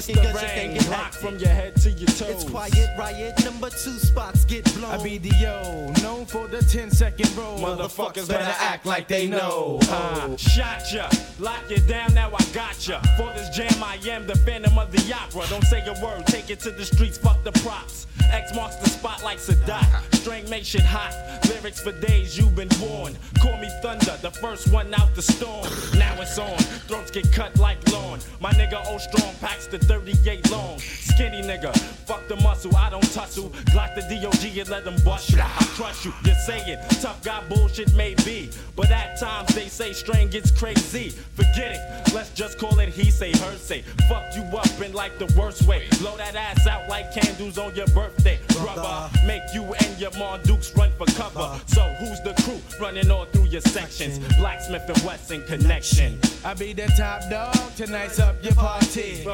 [0.00, 2.22] Fucking can get Rock from your head to your toes.
[2.22, 4.90] It's quiet riot, number two spots get blown.
[4.90, 7.58] I be the yo, known for the 10 second roll.
[7.58, 9.78] Motherfuckers better act like they know.
[9.82, 13.00] Uh, shot ya, lock you down, now I got ya.
[13.16, 15.46] For this jam, I am the phantom of the opera.
[15.48, 18.06] Don't say a word, take it to the streets, fuck the props.
[18.32, 20.14] X marks the spot like Sadat.
[20.14, 21.14] String make shit hot.
[21.48, 23.16] Lyrics for days you've been born.
[23.40, 25.66] Call me Thunder, the first one out the storm.
[25.98, 26.58] Now it's on.
[26.88, 28.18] Throats get cut like lawn.
[28.40, 30.78] My nigga O strong packs the 38 long.
[30.78, 33.50] Skinny nigga, fuck the muscle, I don't tussle.
[33.72, 35.40] Glock the DOG and let them bust you.
[35.40, 38.50] I trust you, you're saying tough guy bullshit may be.
[38.76, 41.10] But at times they say strain gets crazy.
[41.10, 43.82] Forget it, let's just call it he say, her say.
[44.08, 45.86] Fuck you up in like the worst way.
[46.00, 48.38] Blow that ass out like candles on your birthday.
[48.48, 50.10] Brother, make you and your
[50.44, 51.60] Dukes run for cover.
[51.66, 54.18] So who's the crew running all through your sections?
[54.38, 56.18] Black Smif-N-Wessun connection.
[56.44, 59.24] I be the top dog, tonight's up your party.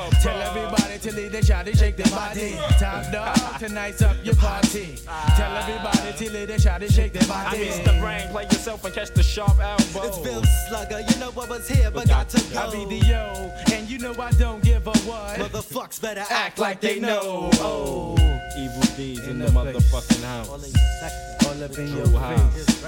[0.41, 2.57] Everybody to leave the shot and shake their body.
[2.79, 4.97] Top dog, tonight's up your party.
[5.37, 7.59] Tell everybody to leave the shot and shake their I body.
[7.65, 10.03] miss the brain, play yourself and catch the sharp elbow.
[10.09, 12.61] It's Bill Slugger, you know I was here, but got to go.
[12.61, 15.39] I be the yo, and you know I don't give a what.
[15.39, 17.51] Motherfucks better Act like they know.
[17.55, 18.17] Oh,
[18.59, 20.49] Evil deeds in, In the, the motherfucking house.
[20.49, 22.55] all up in your True house.
[22.55, 22.85] face.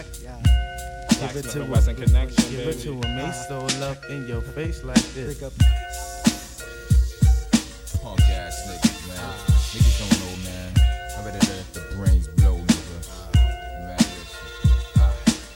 [1.20, 2.04] Give it to and Wesson him.
[2.06, 3.06] connection, Give it to baby.
[3.08, 3.26] him.
[3.26, 5.38] He stole up in your face like this.
[8.02, 9.16] Punk ass niggas, man.
[9.70, 10.72] Niggas don't know, man.
[11.16, 13.34] I better let the brains blow, nigga.
[13.86, 14.70] Man, listen.
[14.96, 15.14] Ah.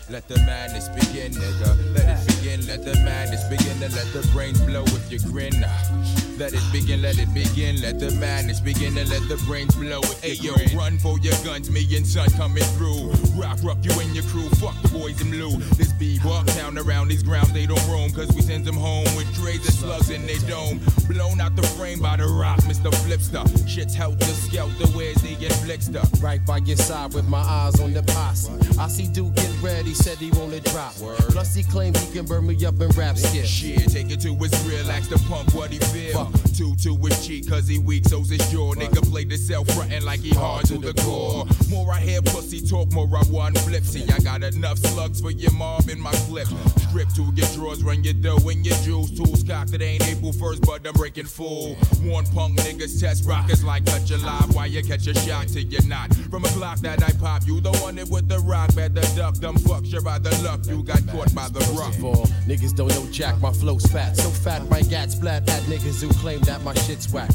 [0.09, 1.95] Let the madness begin, nigga.
[1.97, 5.55] Let it begin, let the madness begin, and let the brains blow if you grin.
[5.67, 6.26] Ah.
[6.39, 10.01] Let it begin, let it begin, let the madness begin, and let the brains blow
[10.03, 13.11] if Hey yo, run for your guns, me and son coming through.
[13.41, 15.57] Rock, rock you and your crew, fuck the boys in blue.
[15.77, 19.07] This be walk town around these grounds, they don't roam, cause we send them home
[19.17, 20.79] with trays of slugs in their dome.
[21.09, 22.93] Blown out the frame by the rock, Mr.
[23.07, 23.47] Flipster.
[23.67, 26.05] Shit's helter skelter, where's the inflictor?
[26.23, 28.53] Right by your side with my eyes on the posse.
[28.79, 30.99] I see Duke get ready, said he wanna drop.
[30.99, 31.17] Word.
[31.17, 33.49] Plus he claims he can burn me up in rap skills.
[33.49, 36.26] Shit, take it to his real, ask the punk what he feel.
[36.57, 38.75] Two to his cheek, cause he weak, so's his jaw.
[38.75, 41.47] Nigga play the self frontin' like he hard to the core.
[41.71, 43.85] More I hear pussy talk, more I want flip.
[43.85, 46.49] See, I got enough slugs for your mom in my clip.
[46.89, 49.11] Strip to your drawers, run your dough and your jewels.
[49.17, 51.75] Tools cocked, it ain't April first, but I'm breaking full.
[52.03, 55.63] One punk niggas test rockets like cut your live while you catch a shot till
[55.63, 56.15] you're not.
[56.31, 59.37] From a Glock that I pop, you the one that with the rock, better duck
[59.39, 59.93] dumb fucks.
[59.93, 61.97] You're by the luck, you got caught by the rough.
[61.97, 62.15] For
[62.49, 64.17] niggas don't know jack, my flow's fat.
[64.17, 67.31] So fat, my gats splat at niggas who claim that my shit's whack.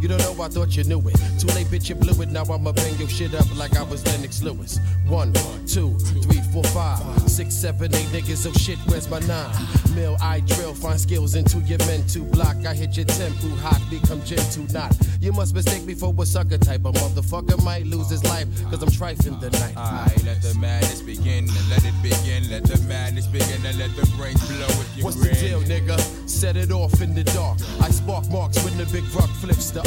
[0.00, 1.16] You don't know, I thought you knew it.
[1.38, 2.30] Too late, bitch, you blew it.
[2.30, 4.78] Now I'ma bang your shit up like I was Lennox Lewis.
[5.06, 5.32] One,
[5.66, 8.46] two, three, four, five, six, seven, eight niggas.
[8.48, 9.54] Oh shit, where's my nine?
[9.94, 12.56] Mill, I drill, find skills into your men mental block.
[12.66, 14.96] I hit your tempo hot, become gentle, not.
[15.20, 16.84] You must mistake me for a sucker type.
[16.84, 19.76] A motherfucker might lose his life, cause I'm trifling the night.
[19.76, 22.50] Alright, let the madness begin, and let it begin.
[22.50, 25.34] Let the madness begin, and let the brains blow if you What's grin.
[25.34, 25.98] the deal, nigga?
[26.28, 27.58] Set it off in the dark.
[27.80, 29.82] I spark marks when the big rock flips the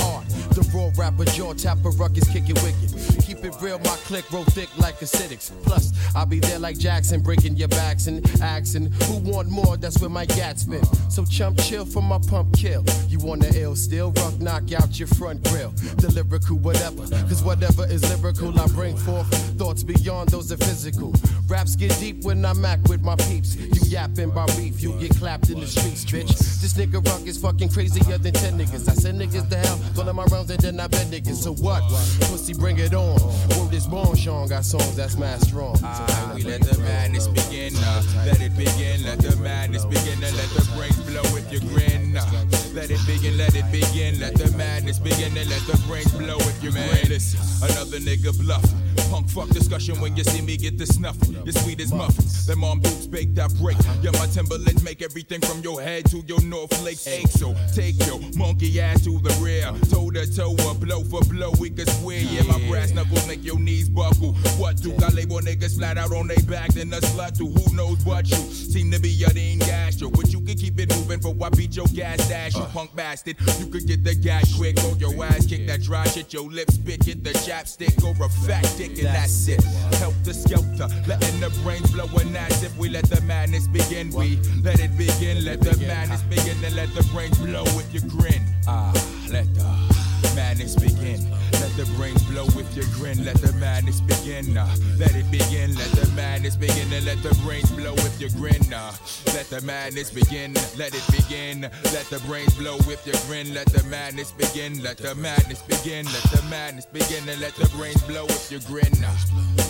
[0.54, 3.24] The raw rapper jaw tapper ruckus kick it wicked.
[3.24, 5.52] Keep it real, my click roll thick like acidics.
[5.64, 8.92] Plus, I'll be there like Jackson, breaking your backs and axing.
[9.06, 9.78] Who want more?
[9.78, 10.84] That's where my gats been.
[11.10, 12.84] So chump chill for my pump kill.
[13.08, 14.12] You wanna ill still?
[14.12, 15.72] Rock knock out your front grill.
[15.98, 17.08] The lyrical whatever.
[17.28, 19.28] Cause whatever is lyrical, I bring forth
[19.58, 21.14] thoughts beyond those are physical.
[21.48, 23.56] Raps get deep when I'm with my peeps.
[23.56, 26.28] You yapping about beef, you get clapped in the streets, bitch.
[26.62, 28.90] This nigga rock is fucking crazier than 10 niggas.
[28.90, 31.36] I send niggas to hell, of my rounds and then I bet niggas.
[31.36, 31.84] So what?
[32.30, 33.20] Pussy, bring it on.
[33.58, 35.76] Word is born, Sean got songs that's mad strong.
[35.84, 40.36] Ah, we let the madness begin, uh, let it begin, let the madness begin, and
[40.36, 42.18] let the brains blow if you grin.
[42.18, 46.12] Uh, let it begin, let it begin, let the madness begin, and let the brains
[46.12, 47.10] blow if you grin.
[47.10, 47.40] Listen,
[47.70, 48.83] another nigga bluff.
[49.10, 51.18] Punk fuck discussion when you see me get the snuff.
[51.46, 52.46] You're sweet as muffins.
[52.46, 53.78] Them mom dukes bake that break.
[54.02, 57.28] Yeah, my Timberlands make everything from your head to your North Lakes ache.
[57.28, 59.72] So take your monkey ass to the rear.
[59.90, 62.20] Toe to toe or blow for blow, we can swear.
[62.20, 64.34] Yeah, my brass knuckles make your knees buckle.
[64.58, 66.74] What do I label niggas flat out on their back?
[66.74, 70.10] Then a slut to who knows what you seem to be a dean gastro.
[70.10, 72.56] But you can keep it moving for I beat your gas dash.
[72.56, 73.36] You punk bastard.
[73.60, 76.34] You could get the gas quick or your ass kick that dry shit.
[76.34, 79.64] Your lips spit, get the chapstick or a fat dick, and that's it.
[80.00, 84.12] Help the skelter, letting the brains blow and that's if we let the madness begin.
[84.12, 88.02] We let it begin, let the madness begin, and let the brains blow if you
[88.10, 88.44] grin.
[88.68, 88.92] Ah,
[89.32, 89.93] let the
[90.36, 91.20] madness begin.
[91.54, 93.24] Let the brains blow with your grin.
[93.26, 94.58] Let the madness begin.
[94.58, 94.68] Uh,
[94.98, 95.76] let it begin.
[95.76, 96.92] Let the madness begin.
[96.94, 98.62] And let the brains blow with your grin.
[98.74, 98.94] Uh,
[99.34, 100.54] let the madness begin.
[100.78, 101.62] Let it begin.
[101.62, 103.54] Let the brains blow with your grin.
[103.54, 104.82] Let the madness begin.
[104.84, 106.06] Let the madness begin.
[106.06, 107.28] Let the madness begin.
[107.30, 108.94] And let the brains blow with your grin.
[109.04, 109.16] Uh,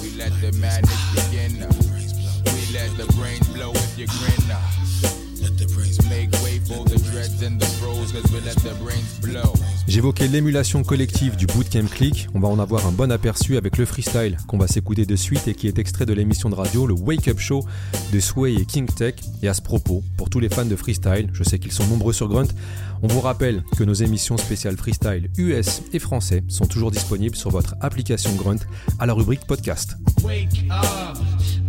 [0.01, 1.63] we let the madness begin.
[1.63, 1.71] Uh,
[2.51, 4.51] we let the brains blow with your grin.
[4.51, 8.11] Uh, let the brains make way for the dreads and the froze.
[8.13, 9.53] Cause we let the brains blow.
[9.87, 13.85] J'évoquais l'émulation collective du Bootcamp Click, on va en avoir un bon aperçu avec le
[13.85, 16.93] freestyle qu'on va s'écouter de suite et qui est extrait de l'émission de radio le
[16.93, 17.65] Wake Up Show
[18.13, 19.15] de Sway et King Tech.
[19.41, 22.13] Et à ce propos, pour tous les fans de freestyle, je sais qu'ils sont nombreux
[22.13, 22.47] sur Grunt,
[23.03, 27.49] on vous rappelle que nos émissions spéciales freestyle US et français sont toujours disponibles sur
[27.49, 28.59] votre application Grunt
[28.97, 29.97] à la rubrique podcast.
[30.23, 31.17] Wake up,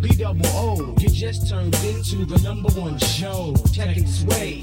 [0.01, 0.95] B double O.
[0.99, 3.53] You just turned into the number one show.
[3.77, 4.61] And sway.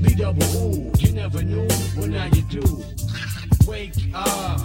[0.00, 0.90] B double O.
[0.98, 2.62] You never knew, well now you do.
[3.68, 4.62] Wake up,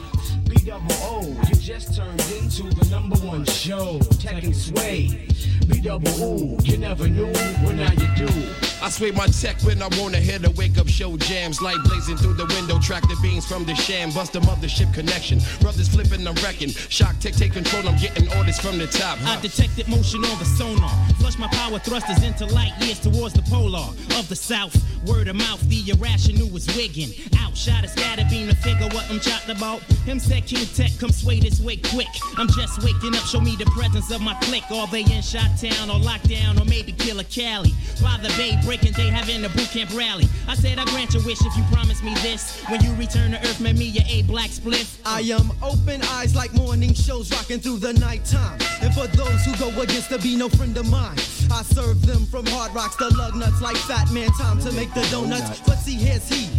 [0.47, 1.21] B double O.
[1.49, 3.99] You just turned into the number one show.
[4.29, 5.27] And sway.
[5.67, 6.57] B double O.
[6.63, 7.31] You never knew,
[7.61, 8.70] well now you do.
[8.83, 11.61] I sway my tech when I wanna hear the wake up show jams.
[11.61, 14.11] Light blazing through the window, track the beams from the sham.
[14.11, 15.39] Bust the mothership connection.
[15.59, 16.69] Brothers flipping, I'm wrecking.
[16.69, 19.19] Shock, take, take control, I'm getting orders from the top.
[19.23, 20.89] I detected motion on the sonar.
[21.19, 23.85] Flush my power thrusters into light years towards the polar
[24.17, 24.75] of the south.
[25.05, 27.09] Word of mouth, the irrational was wigging.
[27.39, 29.81] Outshot a scatter beam to figure what I'm chopped about.
[30.05, 32.07] Him said King Tech, come sway this way quick.
[32.37, 34.69] I'm just waking up, show me the presence of my clique.
[34.69, 37.73] All they in shot town or lockdown or maybe Killer Cali?
[38.01, 40.25] By the bay, breaking day, having a boot camp rally.
[40.47, 42.61] I said I grant your wish if you promise me this.
[42.69, 44.99] When you return to earth, make me your A black spliff.
[45.05, 48.59] I am open eyes like morning shows rocking through the nighttime.
[48.81, 51.17] And for those who go against, there be no friend of mine.
[51.51, 54.29] I serve them from hard rocks, the lug nuts like fat man.
[54.31, 55.61] Time to make the donuts.
[55.61, 56.51] But see, here's he.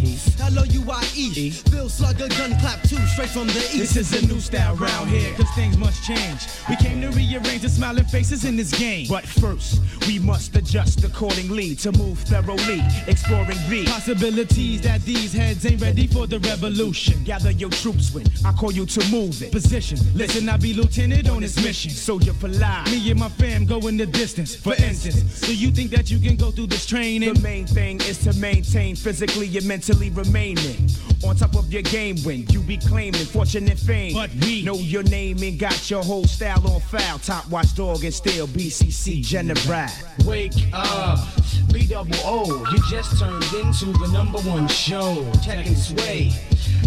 [0.43, 1.53] L O U I E.
[1.71, 3.77] Bill Slugger, gun clap two, straight from the east.
[3.77, 6.47] This is a new style round here, cause things must change.
[6.69, 9.07] We came to rearrange the smiling faces in this game.
[9.09, 13.85] But first, we must adjust accordingly to move thoroughly, exploring B.
[13.85, 17.23] Possibilities that these heads ain't ready for the revolution.
[17.23, 19.51] Gather your troops when I call you to move it.
[19.51, 21.91] Position, listen, I be lieutenant on this mission.
[21.91, 22.91] Soldier for life.
[22.91, 24.55] Me and my fam go in the distance.
[24.55, 27.33] For instance, do you think that you can go through this training?
[27.33, 30.89] The main thing is to maintain physically and mentally remaining
[31.25, 34.13] on top of your game when you be claiming fortune and fame.
[34.13, 37.19] But we know your name and got your whole style on file.
[37.19, 39.89] Top watchdog and still BCC General.
[40.25, 41.19] Wake up,
[41.73, 42.65] B double O.
[42.71, 45.29] You just turned into the number one show.
[45.43, 46.31] Tech and sway.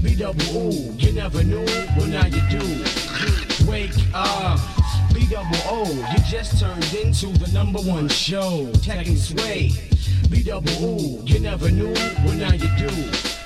[0.02, 0.70] B double O.
[0.96, 1.66] You never knew,
[1.98, 2.84] well now you do.
[3.70, 4.58] Wake up.
[5.14, 8.70] B double O, you just turned into the number one show.
[8.82, 9.72] Tech and sway.
[10.30, 11.92] B double O, you never knew,
[12.24, 13.45] well now you do.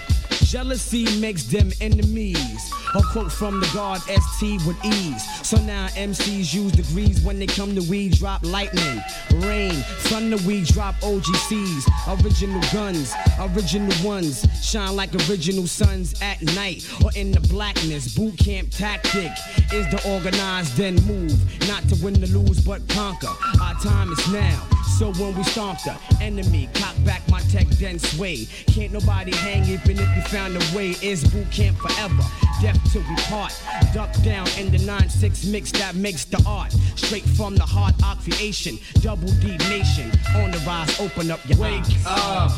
[0.50, 2.72] Jealousy makes them enemies.
[2.96, 5.46] A quote from the God ST with ease.
[5.46, 9.00] So now MCs use degrees when they come to weed, drop lightning,
[9.34, 9.74] rain,
[10.10, 12.24] thunder, we drop OGCs.
[12.24, 18.16] Original guns, original ones, shine like original suns at night or in the blackness.
[18.16, 19.30] Boot camp tactic
[19.72, 21.38] is the organized then move,
[21.68, 23.32] not to win or lose but conquer.
[23.62, 24.79] Our time is now.
[25.00, 28.44] So when we stomp the enemy, cock back my tech, then sway.
[28.66, 30.90] Can't nobody hang even if you found a way.
[31.00, 32.22] It's boot camp forever,
[32.60, 33.58] death till we part.
[33.94, 36.72] Duck down in the 9-6 mix that makes the art.
[36.96, 40.10] Straight from the heart of creation, double D nation.
[40.36, 42.52] On the rise, open up your Wake up,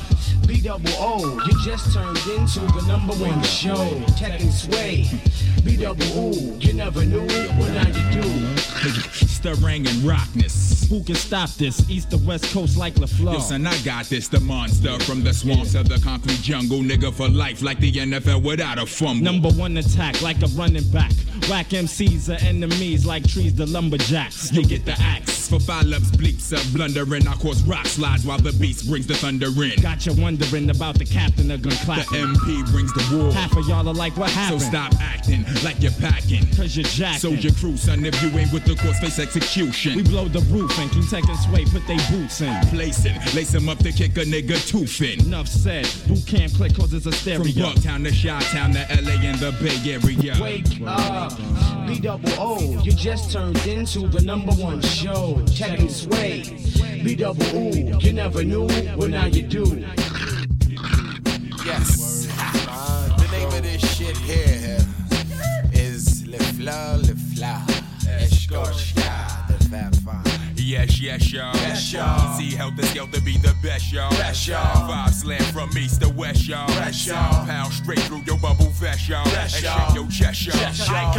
[0.48, 1.40] B double O.
[1.46, 4.02] You just turned into the number one show.
[4.18, 5.06] Tech and sway.
[5.64, 6.32] B double O.
[6.58, 8.58] You never knew, what now you do.
[9.28, 10.81] Stirring and rockness.
[10.92, 11.88] Who can stop this?
[11.88, 13.32] East to west coast like LaFleur.
[13.32, 14.28] Yo, son, I got this.
[14.28, 16.80] The monster from the swamps of the concrete jungle.
[16.80, 19.24] Nigga for life, like the NFL without a fumble.
[19.24, 21.12] Number one attack, like a running back.
[21.48, 24.52] Whack MCs are enemies, like trees the lumberjacks.
[24.52, 27.26] You get the axe for follow-ups, bleeps up, blundering.
[27.26, 29.80] I cause rock slides while the beast brings the thunder in.
[29.80, 32.06] Got you wondering about the captain of gun clap.
[32.08, 33.32] The MP brings the war.
[33.32, 34.60] Half of y'all are like, what happened?
[34.60, 36.46] So stop acting like you're packing.
[36.54, 37.18] Cause you're jacking.
[37.18, 39.96] Soldier crew, son, if you ain't with the course, face execution.
[39.96, 42.54] We blow the roof and keep taking sway, put they boots in.
[42.66, 45.20] Placing, lace them up to kick a nigga tooth in.
[45.26, 47.42] Enough said, Boot Camp Clik cause it's a stereo.
[47.42, 50.36] From Bucktown to Chi-Town to LA and the Bay Area.
[50.42, 51.36] Wake up,
[51.86, 52.80] B double O.
[52.82, 55.42] You just turned into the number one show.
[55.46, 56.42] Tech and sway.
[57.04, 57.70] B double O.
[57.70, 58.66] You never knew,
[58.96, 59.64] well now you do.
[61.64, 62.26] Yes.
[63.18, 64.78] the name of this shit here
[65.72, 67.62] is Le Fleur, Le Fleur.
[68.18, 70.31] Eshkoshka, the Fab Five.
[70.62, 71.54] Yes, yes, y'all.
[71.56, 72.38] Yes, y'all.
[72.38, 74.10] See, the skelter be the best, y'all.
[74.10, 74.86] Best, y'all.
[74.86, 76.68] Five slam from east to west, y'all.
[76.68, 77.44] Best, y'all.
[77.46, 79.24] Pound straight through your bubble vest, y'all.
[79.24, 79.86] Best, y'all.
[79.88, 80.72] shake your chest, y'all.
[80.72, 80.96] Chest, y'all.
[80.96, 81.12] I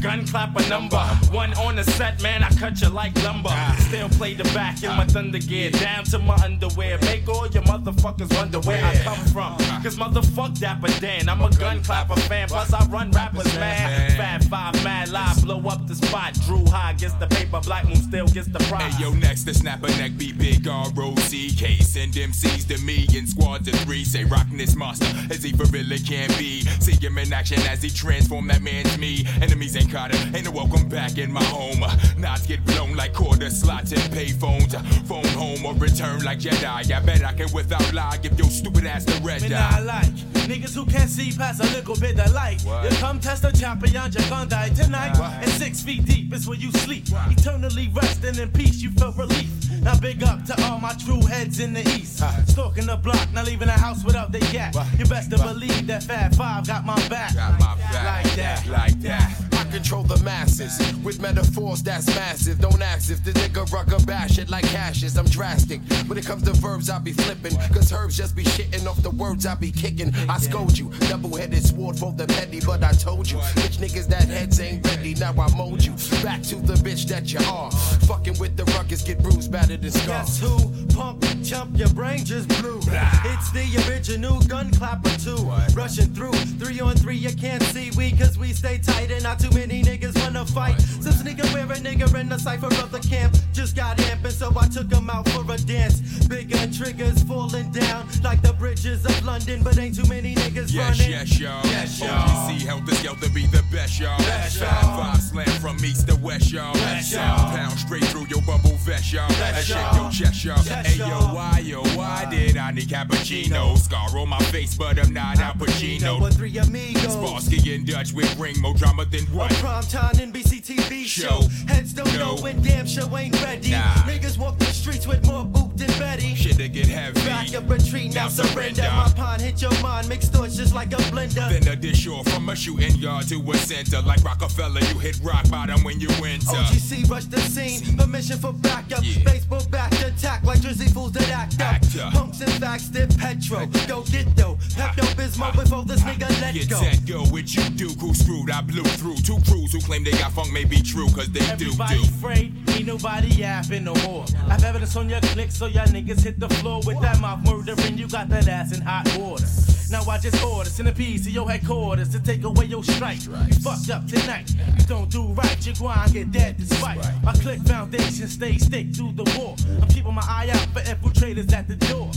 [0.00, 0.98] gun clap a number.
[1.32, 3.50] One on the set, man, I cut you like lumber.
[3.52, 3.76] Ah.
[3.88, 6.98] Still play the back in my thunder gear, down to my underwear.
[7.02, 9.56] Make all your motherfuckers wonder where I come from.
[9.60, 9.80] Ah.
[9.82, 12.48] Cause motherfuck Dapper Dan, I'm a gun clapper fan.
[12.48, 14.10] Plus I run rappers, man.
[14.16, 16.34] Fat five, mad live, blow up the spot.
[16.46, 18.94] Drew high gets the paper, Black Moon still gets the prize.
[18.94, 21.78] Hey, yo, next to snap a neck, be big R-O-C-K.
[21.78, 24.04] Send MCs to me in squads of three.
[24.04, 26.62] Say, rockin' this monster as he for really can be.
[26.80, 29.24] See him in action as he transformed that man's me.
[29.40, 31.80] Enemies ain't caught him, ain't no welcome back in my home.
[32.18, 34.74] Knots get blown like quarter slots and payphones.
[35.06, 36.92] Phone home or return like Jedi.
[36.92, 39.48] I bet I can without lie give your stupid ass the red eye.
[39.48, 40.14] not like
[40.50, 42.60] niggas who can't see past a little bit of light.
[42.62, 42.90] What?
[42.90, 45.16] You come test the champion, you're gonna die tonight.
[45.18, 47.04] And six feet deep is where you sleep.
[47.30, 49.59] Eternally resting in peace, you feel relief.
[49.82, 52.22] Now big up to all my true heads in the east.
[52.48, 54.74] Stalking the block, not leaving the house without the yak.
[54.98, 57.34] You best to believe that Fat Five got my back.
[57.34, 58.24] Got my back.
[58.24, 58.66] Like that.
[58.66, 59.30] Like that.
[59.44, 62.60] I control the masses with metaphors that's massive.
[62.60, 65.16] Don't ask if the nigga rucker bash it like hashes.
[65.16, 65.80] I'm drastic.
[66.06, 67.56] When it comes to verbs, I be flipping.
[67.72, 70.14] Cause herbs just be shitting off the words I be kicking.
[70.28, 70.90] I scold you.
[71.08, 73.38] Double headed sword for the petty, but I told you.
[73.38, 75.14] Bitch niggas that heads ain't ready.
[75.14, 75.92] Now I mold you.
[76.22, 77.70] Back to the bitch that you are.
[78.06, 80.26] Fucking with the ruckus, get bruised, battered, and scarred.
[80.26, 80.86] Guess who?
[80.94, 82.80] Punk, chump, your brain just blew.
[82.82, 85.50] It's the original gun clapper too.
[85.74, 89.38] Rushing through, three on three, you can't see we cause we stay tight and not
[89.38, 90.80] too many niggas wanna fight.
[90.80, 93.36] Some sneaker wear a nigga in the cipher of the camp.
[93.52, 96.00] Just got amping, so I took him out for a dance.
[96.26, 100.98] Bigger triggers falling down like the bridges of London, but ain't too many niggas Yes,
[100.98, 101.10] running.
[101.12, 101.66] yes, y'all.
[101.66, 102.08] Yes, y'all.
[102.08, 104.18] OGC Heltah Skeltah be the best, y'all.
[104.18, 104.96] Best, y'all.
[105.02, 106.72] five slam from east to west, y'all.
[106.74, 107.56] Best, y'all.
[107.56, 109.30] Pound straight through your bubble vest, y'all.
[109.30, 110.58] And shake your chest, y'all.
[110.62, 113.76] Hey, yo, why, yo, why did I need cappuccino?
[113.76, 116.20] Scar on my face, but I'm not Al Pacino.
[116.20, 117.16] With three amigos.
[117.16, 119.49] Sparsky in Dutch with ring, more drama than what?
[119.58, 121.42] Prime time NBC TV show.
[121.66, 122.36] Heads don't No.
[122.36, 123.70] know when damn show ain't ready.
[123.70, 123.92] Nah.
[124.06, 126.34] Niggas walk the streets with more boot than Betty.
[126.34, 127.20] Shit to get heavy.
[127.22, 128.82] Back up retreat, now Now surrender.
[128.82, 128.82] surrender.
[128.82, 131.48] My pond hit your mind, mixed thoughts just like a blender.
[131.50, 134.00] Then a dish or from a shooting yard to a center.
[134.02, 136.46] Like Rockefeller, you hit rock bottom when you enter.
[136.56, 139.02] OGC rush the scene, permission for backup.
[139.24, 141.74] Baseball back to attack like Drizzy fools that act up.
[141.74, 142.08] Actor.
[142.12, 143.66] Punks and facts, did Petro.
[143.86, 144.56] Go get though.
[144.76, 146.80] Pepto Bismol before this nigga let Get go.
[146.80, 150.12] set, go, what you do, who screwed, I blew through Two crews who claim they
[150.12, 153.94] got funk may be true, cause they do, Everybody do afraid, ain't nobody yapping no
[154.06, 154.24] more.
[154.48, 157.98] I've evidence on your click, so y'all niggas hit the floor with that mouth murdering.
[157.98, 159.46] You got that ass in hot water.
[159.90, 163.24] Now I just order centipedes to your headquarters to take away your strike.
[163.24, 164.54] You fucked up tonight.
[164.78, 166.98] You don't do right, you grind get dead despite.
[167.24, 169.56] My click foundation stay stick through the war.
[169.82, 172.08] I'm keeping my eye out for infiltrators at the door.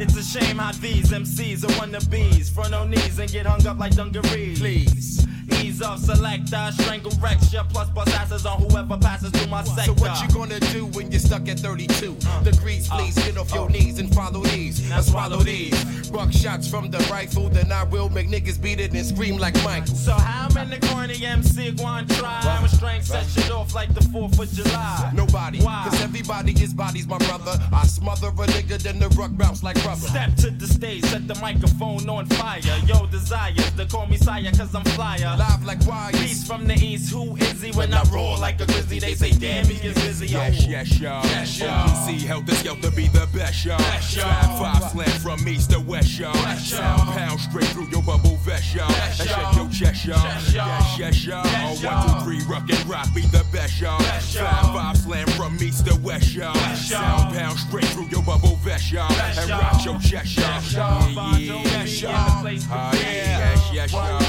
[0.00, 2.50] It's a shame how these MCs are wannabes.
[2.50, 4.58] Front on knees and get hung up like dungarees.
[4.58, 5.24] Please.
[5.62, 7.12] Ease off, select, I strangle
[7.52, 9.94] ya, plus bust asses on whoever passes through my sector.
[9.96, 12.90] So what you gonna do when you're stuck at 32 degrees?
[12.90, 13.72] Uh, please get off your uh.
[13.72, 14.90] knees and follow these.
[14.90, 16.10] And swallow these.
[16.10, 19.54] Buck shots from the rifle, then I will make niggas beat it and scream like
[19.62, 19.94] Michael.
[19.94, 22.58] So how many the corny MC going try?
[22.62, 25.12] Restraint set shit off like the 4th of July.
[25.14, 25.86] Nobody, Why?
[25.88, 27.56] cause everybody is bodies, my brother.
[27.72, 30.00] I smother a nigga, then the ruck bounce like rubber.
[30.00, 32.60] Step to the stage, set the microphone on fire.
[32.84, 35.36] Yo, desires to call me sire, cause I'm flyer.
[35.38, 36.18] Live like wires.
[36.18, 37.70] Beast from the east, who is he?
[37.72, 40.26] When I roar like a grizzly, they say, damn, he is busy.
[40.28, 41.24] Yes, yes, y'all.
[41.24, 41.88] Yes, y'all.
[42.06, 43.78] See, Heltah Skeltah be the best, y'all.
[43.78, 44.24] Best, y'all.
[44.58, 46.34] Five, five slam from east to west, y'all.
[46.56, 48.90] Sound pound straight through your bubble vest, y'all.
[48.90, 50.22] And shake your chest, y'all.
[50.24, 50.66] Yes, y'all.
[50.66, 51.44] Yes, yes, y'all.
[51.44, 52.20] Yes, y'all.
[52.24, 54.00] three, rock and rock be the best, y'all.
[54.00, 56.54] Five, five slam from east to west, y'all.
[56.74, 59.12] Sound pound straight through your bubble vest, y'all.
[59.12, 60.60] And rock your chest, y'all.
[60.72, 62.36] Yeah, yeah, yes, y'all.
[62.36, 62.98] the place to Ah, be.
[62.98, 64.21] yes, yes, y'all.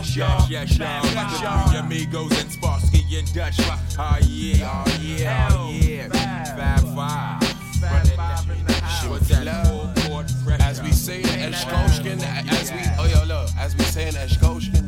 [0.00, 0.80] YGC, help yeah, us yes, out, yes, y'all.
[0.80, 1.14] yes, y'all.
[1.14, 1.68] Bad The y'all.
[1.68, 3.56] three amigos and Sparsky in Dutch.
[3.98, 6.44] Ah, yeah, oh, yeah, oh, yeah.
[6.56, 7.82] Fab five.
[7.82, 9.10] Running that shit.
[9.10, 10.62] With that full court pressure.
[10.62, 14.78] As we say in Eshkoshka, as we, oh yo, look, as we say in Eshkoshka,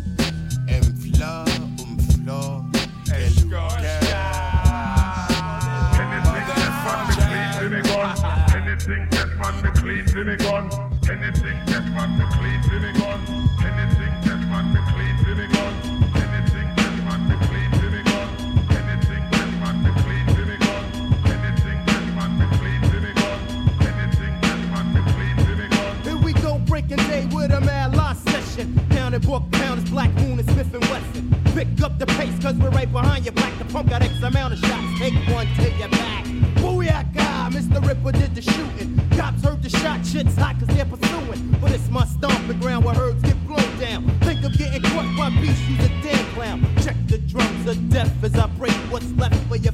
[0.68, 2.72] en vla, um vla,
[8.54, 10.70] Anything get man me clean to me gun.
[11.08, 13.20] Anything get man me clean to me gun.
[13.60, 14.14] Anything
[26.88, 28.74] go day with a mad lot session.
[28.90, 31.54] Pound and book pounders, Black Moon and Smif-N-Wessun.
[31.54, 33.32] Pick up the pace, cause we're right behind you.
[33.32, 34.98] Black the pump got X amount of shots.
[34.98, 36.24] Take one to your back.
[36.62, 37.86] Booyaka, Mr.
[37.86, 39.00] Ripper did the shooting.
[39.16, 41.56] Cops heard the shot, shit's hot cause they're pursuing.
[41.60, 44.08] But it's my stomping ground where herbs get blown down.
[44.20, 46.66] Think of getting caught by beast, you a damn clown.
[46.82, 49.71] Check the drums of death as I break what's left for your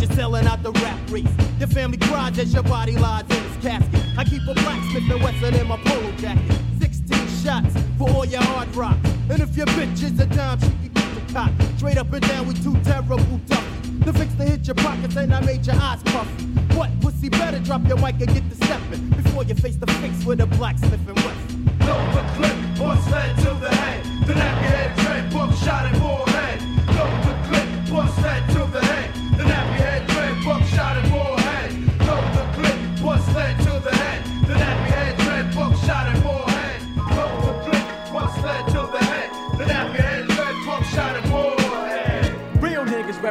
[0.00, 1.28] you're selling out the rap race.
[1.58, 4.02] Your family cries as your body lies in its casket.
[4.16, 6.58] I keep a blacksmith and Wesson in my polo jacket.
[6.80, 9.08] 16 shots for all your hard rocks.
[9.30, 11.50] And if your bitch is a dime, she can get the cock.
[11.76, 14.04] Straight up and down with two terrible toughies.
[14.04, 16.44] The fix to hit your pockets and I made your eyes puffy.
[16.76, 20.24] What pussy better drop your mic and get the stepping before you face the fix
[20.24, 21.70] with a blacksmith and Wesson.
[21.80, 24.04] Lower clip, horse head to the head.
[24.26, 26.60] The nappy head, dread, buck shot and forehead.
[26.96, 28.53] Lower clip, horse head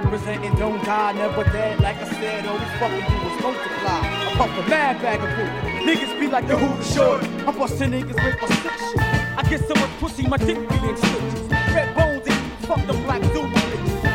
[0.03, 1.79] representing don't die, never dead.
[1.79, 4.01] Like I said, all we fucking do is multiply.
[4.03, 5.51] I pump a mad bag of food.
[5.87, 7.23] Niggas be like the who short.
[7.47, 9.01] I'm busting niggas with my sick shit.
[9.37, 11.49] I get so much pussy, my dick be in stitches.
[11.73, 13.51] Red bones and fuck the black dude.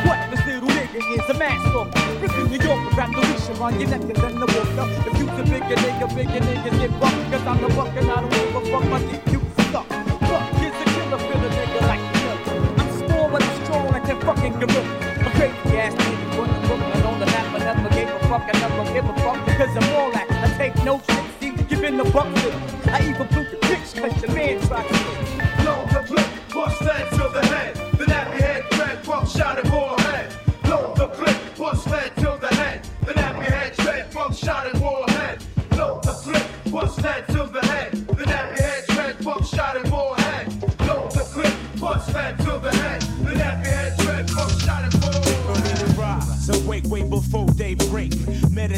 [0.07, 1.91] What this little nigga is a mask off.
[2.21, 4.87] Brooklyn, New York, rap the leash around your neck and then the water.
[5.09, 7.31] If you's a bigger nigga, bigger niggas get bucked.
[7.31, 8.85] Cause I'm the buck and I don't give a fuck.
[8.89, 9.41] My dick, you
[9.73, 9.89] suck.
[9.89, 12.39] Fuck, kids a killer, feel a nigga like killer.
[12.79, 15.08] I'm small but I'm strong like that fucking gorilla.
[15.39, 17.55] Crazy ass nigga put the Brooklyn on the map.
[17.55, 19.47] I never gave a fuck, I never give a fuck.
[19.47, 20.27] Because I'm all that.
[20.33, 22.51] I take no shit, see, giving the buck to
[22.91, 25.65] I even blew the bitch cause the man tried to hit.
[25.65, 27.77] Lower clip, horse head to the head.
[27.99, 29.68] The nappy head, dread, buck shot and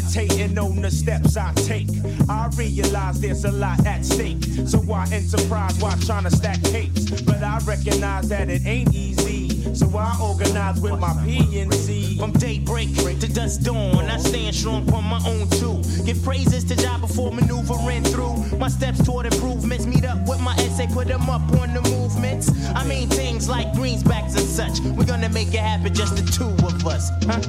[0.01, 1.87] Meditating on the steps I take.
[2.27, 4.43] I realize there's a lot at stake.
[4.65, 7.21] So I enterprise while trying to stack capes.
[7.21, 9.40] But I recognize that it ain't easy.
[9.73, 12.19] So I organize with my PNC.
[12.19, 15.81] From daybreak to dusk dawn, I stand strong on my own too.
[16.03, 18.57] Give praises to job before maneuvering through.
[18.57, 19.85] My steps toward improvements.
[19.85, 22.51] Meet up with my essay, put them up on the movements.
[22.75, 24.79] I mean things like greensbacks and such.
[24.81, 27.09] We're gonna make it happen, just the two of us.
[27.25, 27.41] Huh?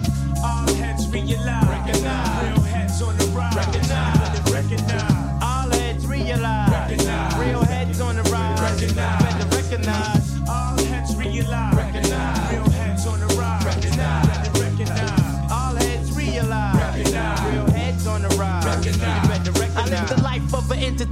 [0.45, 1.67] All heads realize.
[1.69, 2.49] Recognize.
[2.49, 3.57] Real heads on the rise.
[3.57, 4.53] Recognize.
[4.53, 5.43] Recognize.
[5.43, 6.71] All heads realize.
[6.71, 7.39] Recognize.
[7.39, 8.61] Real heads on the rise.
[8.61, 9.23] Recognize.
[9.23, 10.22] Better recognize.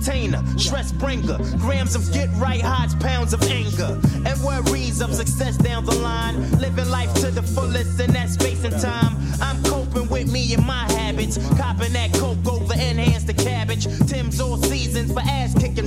[0.00, 5.58] Entertainer, stress bringer, grams of get right highs, pounds of anger, and worries of success
[5.58, 6.50] down the line.
[6.58, 9.16] Living life to the fullest in that space and time.
[9.42, 13.86] I'm coping with me and my habits, copping that coke over enhance the cabbage.
[14.08, 15.86] Tim's all seasons for ass kicking.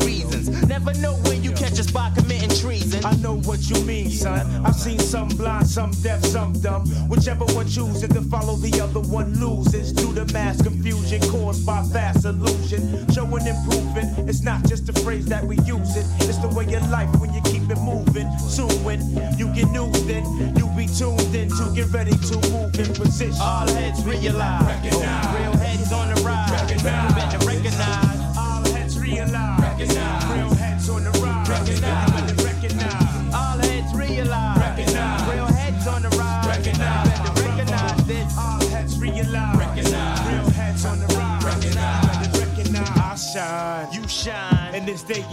[0.74, 3.06] Never know when you catch a spot committing treason.
[3.06, 4.66] I know what you mean, son.
[4.66, 6.90] I've seen some blind, some deaf, some dumb.
[7.08, 9.94] Whichever one chooses to follow the other one loses.
[9.94, 13.06] Due to mass confusion caused by fast illusion.
[13.14, 16.08] Showing improvement, it's not just a phrase that we use it.
[16.28, 18.28] It's the way of life when you keep it moving.
[18.40, 19.00] Soon when
[19.38, 20.26] you get news, then
[20.58, 23.40] you be tuned in to get ready to move in position.
[23.40, 24.66] All heads realize.
[24.66, 25.40] Recognize.
[25.40, 26.50] Real heads on the rise.
[26.50, 27.33] Recognize.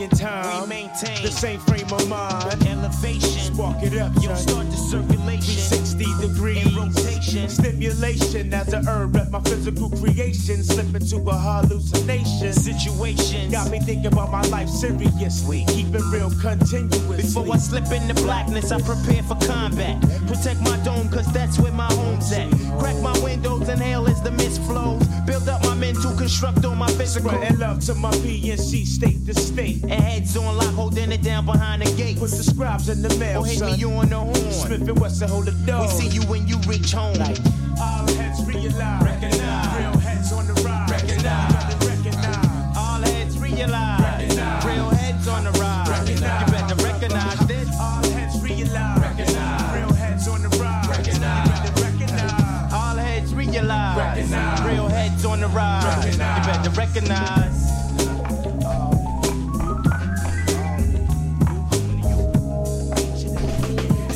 [0.01, 0.63] In this time.
[0.63, 2.67] We maintain the same frame of mind.
[2.67, 3.55] elevation.
[3.55, 5.43] Spark it up, You'll start the circulation.
[5.43, 6.67] 60 degrees.
[6.67, 7.49] In rotation.
[7.51, 10.63] Stimulation as a herb at my physical creation.
[10.63, 12.53] Slip into a hallucination.
[12.55, 13.53] Situations.
[13.53, 15.67] Got me thinking about my life seriously.
[15.69, 17.17] Keep it real continuously.
[17.19, 20.01] Before I slip into blackness, I prepare for combat.
[20.27, 22.51] Protect my dome, cause that's where my home's at.
[22.79, 25.07] Crack my windows, inhale as the mist flows.
[25.27, 25.39] Build
[26.11, 27.31] mental, construct on my physical.
[27.31, 29.83] Spreading love to my PNC state to state.
[29.83, 32.19] And heads on lock, holding it down behind the gate.
[32.19, 33.73] Put the scribes in the mail, Or hit son.
[33.73, 34.53] me on the horn.
[34.53, 35.83] Smith and Wesson hold the door.
[35.83, 37.17] We see you when you reach home.
[37.81, 39.03] All heads realize.
[39.03, 39.30] Recognize.
[56.93, 57.70] Recognize.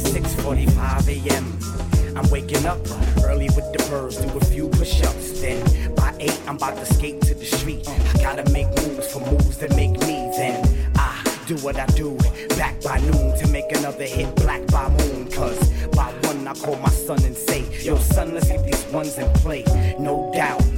[0.02, 2.16] 6:45 a.m.
[2.16, 2.80] I'm waking up
[3.22, 5.40] early with the birds, do a few push-ups.
[5.40, 7.88] Then by eight, I'm about to skate to the street.
[7.88, 10.32] I gotta make moves for moves that make me.
[10.36, 12.18] Then I do what I do,
[12.56, 15.30] back by noon to make another hit, black by moon.
[15.30, 15.60] Cause
[15.90, 19.32] by one, I call my son and say, Yo, son, let's get these ones in
[19.34, 19.62] play.
[20.00, 20.73] No doubt.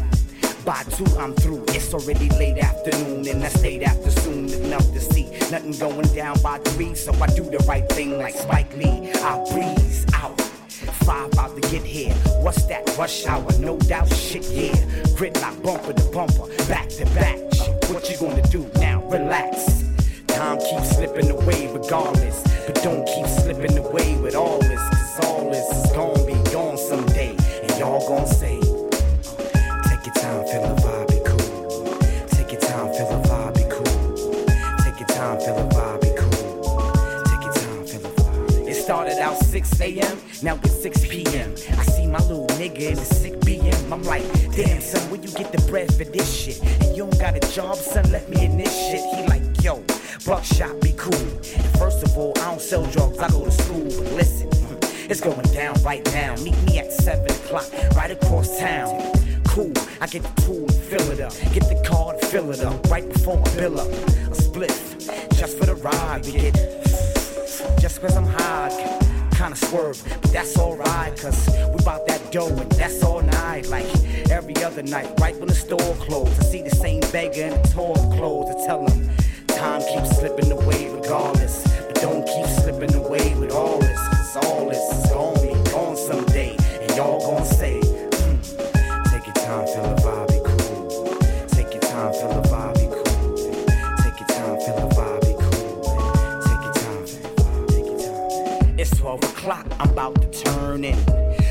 [0.66, 1.62] By two, I'm through.
[1.68, 6.40] It's already late afternoon, and I stayed after soon enough to see nothing going down
[6.42, 6.92] by three.
[6.96, 9.12] So I do the right thing like Spike Lee.
[9.14, 10.40] I breeze out.
[11.06, 12.12] Five about to get here.
[12.42, 13.46] What's that rush hour?
[13.60, 14.74] No doubt, shit, yeah.
[15.14, 17.38] Gridlock bumper to bumper, back to back.
[17.94, 19.08] What you gonna do now?
[19.08, 19.84] Relax.
[20.26, 22.42] Time keeps slipping away regardless.
[22.66, 24.80] But don't keep slipping away with all this.
[24.80, 27.36] Cause all this is gonna be gone someday.
[27.62, 28.65] And y'all gonna say,
[39.66, 41.52] 6 a.m., now it's 6 p.m.
[41.52, 43.92] I see my little nigga in the sick BM.
[43.92, 46.62] I'm like, damn, son, where you get the bread for this shit?
[46.62, 49.00] And you don't got a job, son, let me in this shit.
[49.14, 49.82] He like, yo,
[50.24, 51.14] buckshot, be cool.
[51.14, 53.84] And first of all, I don't sell drugs, I go to school.
[53.84, 56.36] But listen, mm, it's going down right now.
[56.36, 59.12] Meet me at 7 o'clock, right across town
[59.56, 59.72] cool.
[60.02, 61.32] I get the tool and fill it up.
[61.54, 62.90] Get the car card, fill it up.
[62.90, 63.88] Right before I bill up.
[63.88, 64.76] A spliff,
[65.38, 66.26] just for the ride.
[66.26, 66.54] We get,
[67.80, 69.05] just cause I'm high.
[69.46, 71.16] Kinda swerve, but that's alright.
[71.20, 73.68] Cause we bout that dough and that's all night.
[73.68, 73.86] Like
[74.28, 76.40] every other night, right when the store closed.
[76.40, 78.50] I see the same beggar in the torn clothes.
[78.50, 79.08] I tell him,
[79.46, 81.62] time keeps slipping away regardless.
[81.86, 84.00] But don't keep slipping away with all this.
[84.08, 86.56] Cause all this is gonna be gone someday.
[86.80, 87.85] And y'all gonna say,
[99.46, 100.98] It's 12 o'clock, I'm about to turn in.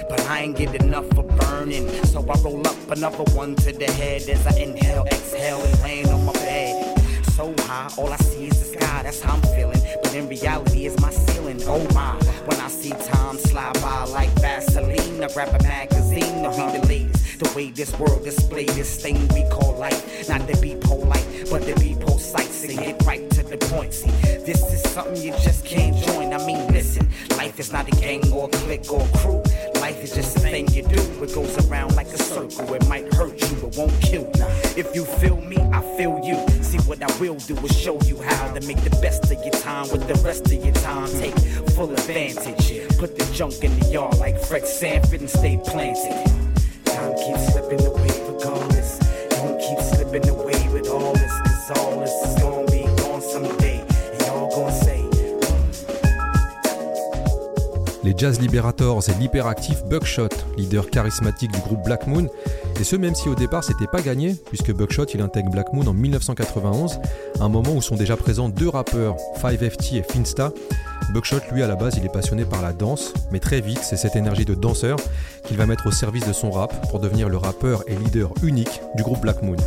[0.10, 1.88] But I ain't get enough for burning.
[2.06, 6.10] So I roll up another one to the head as I inhale, exhale, and land
[6.10, 7.00] on my bed.
[7.36, 9.82] So high, all I see is the sky, that's how I'm feeling.
[10.04, 11.62] But in reality, it's my ceiling.
[11.68, 12.16] Oh my,
[12.46, 17.15] when I see time slide by like Vaseline, I grab a magazine the latest.
[17.38, 20.30] The way this world display this thing we call life.
[20.30, 23.94] Not to be polite, but to be precise and get right to the point.
[23.94, 24.10] See,
[24.46, 26.34] this is something you just can't join.
[26.34, 29.44] I mean, listen, life is not a gang or a clique or a crew.
[29.82, 31.02] Life is just a thing you do.
[31.24, 32.74] It goes around like a circle.
[32.74, 34.46] It might hurt you, but won't kill you.
[34.78, 36.38] If you feel me, I feel you.
[36.64, 39.54] See, what I will do is show you how to make the best of your
[39.62, 41.10] time with the rest of your time.
[41.20, 41.38] Take
[41.72, 42.98] full advantage.
[42.98, 46.45] Put the junk in the yard like Fred Sanford and stay planted.
[47.16, 49.00] Keeps slipping away regardless.
[49.30, 53.82] Don't keep slipping away with all this, cause all this is gonna be gone someday.
[54.12, 55.02] And y'all gonna say,
[58.04, 62.28] Les Jazz Liberators et l'hyperactif Buckshot, leader charismatique du groupe Black Moon,
[62.80, 65.86] et ce même si au départ c'était pas gagné, puisque Buckshot il intègre Black Moon
[65.88, 67.00] en 1991,
[67.40, 70.52] un moment où sont déjà présents deux rappeurs, 5FT et Finsta.
[71.14, 73.98] Buckshot lui à la base il est passionné par la danse, mais très vite c'est
[73.98, 74.98] cette énergie de danseur
[75.46, 78.82] qu'il va mettre au service de son rap pour devenir le rappeur et leader unique
[78.96, 79.58] du groupe Black Moon.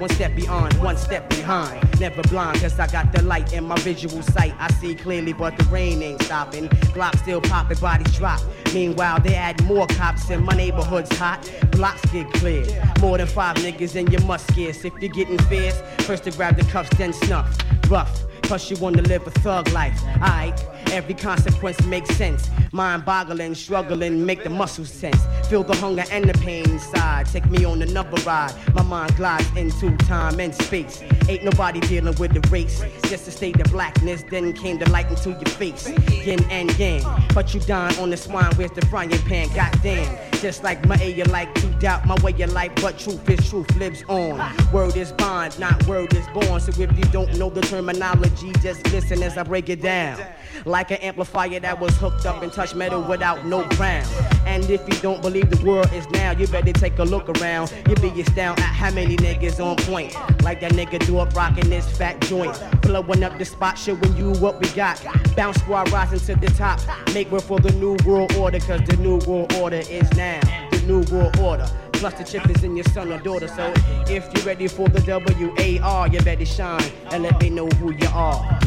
[0.00, 2.00] One step beyond, one step behind.
[2.00, 4.54] Never blind, cause I got the light in my visual sight.
[4.58, 6.68] I see clearly, but the rain ain't stopping.
[6.94, 8.40] Glock still popping, bodies drop.
[8.72, 11.48] Meanwhile, they add more cops and my neighborhood's hot.
[11.72, 12.72] Blocks get cleared.
[13.00, 14.84] More than five niggas and you must scarce.
[14.84, 17.54] If you're getting fierce, first to grab the cuffs, then snuff.
[17.90, 18.29] Rough.
[18.50, 20.60] Plus you wanna live a thug life, alright?
[20.90, 22.50] Every consequence makes sense.
[22.72, 25.24] Mind boggling, struggling, make the muscles sense.
[25.48, 27.26] Feel the hunger and the pain inside.
[27.26, 28.52] Take me on another ride.
[28.74, 31.00] My mind glides into time and space.
[31.30, 32.82] Ain't nobody dealing with the race.
[33.02, 35.88] Just a state of blackness, then came the light into your face.
[36.26, 37.04] Yin and yang.
[37.32, 39.46] But you dine on the swine, where's the frying pan?
[39.54, 40.18] Goddamn.
[40.40, 43.48] Just like my A, you like to doubt my way of life, but truth is
[43.48, 44.40] truth lives on.
[44.72, 46.58] Word is bond, not word is born.
[46.58, 50.20] So if you don't know the terminology, just listen as I break it down.
[50.64, 54.08] Like an amplifier that was hooked up and touched metal without no ground.
[54.50, 57.72] And if you don't believe the world is now, you better take a look around.
[57.88, 60.12] You be astounded at how many niggas on point.
[60.42, 62.58] Like that nigga do up rocking this fat joint.
[62.82, 65.00] Blowing up the spot, showing you what we got.
[65.36, 66.80] Bounce squad rising to the top.
[67.14, 70.40] Make way for the new world order, cause the new world order is now.
[70.72, 71.70] The new world order.
[71.92, 73.46] Plus the chip is in your son or daughter.
[73.46, 73.72] So
[74.08, 78.08] if you're ready for the W-A-R, you better shine and let me know who you
[78.12, 78.60] are.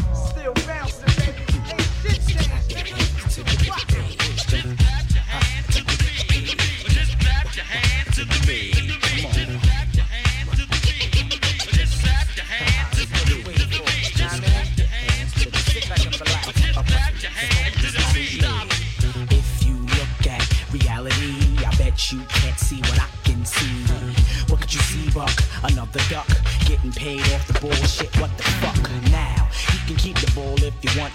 [25.94, 26.28] Another duck
[26.66, 28.20] getting paid off the bullshit.
[28.20, 28.63] What the fuck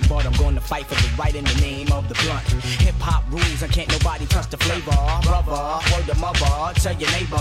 [0.10, 2.44] but I'm gonna fight for the right in the name of the blunt.
[2.82, 4.98] Hip hop rules, and can't nobody touch the flavor.
[5.22, 7.38] Brother, word the mother, tell your neighbor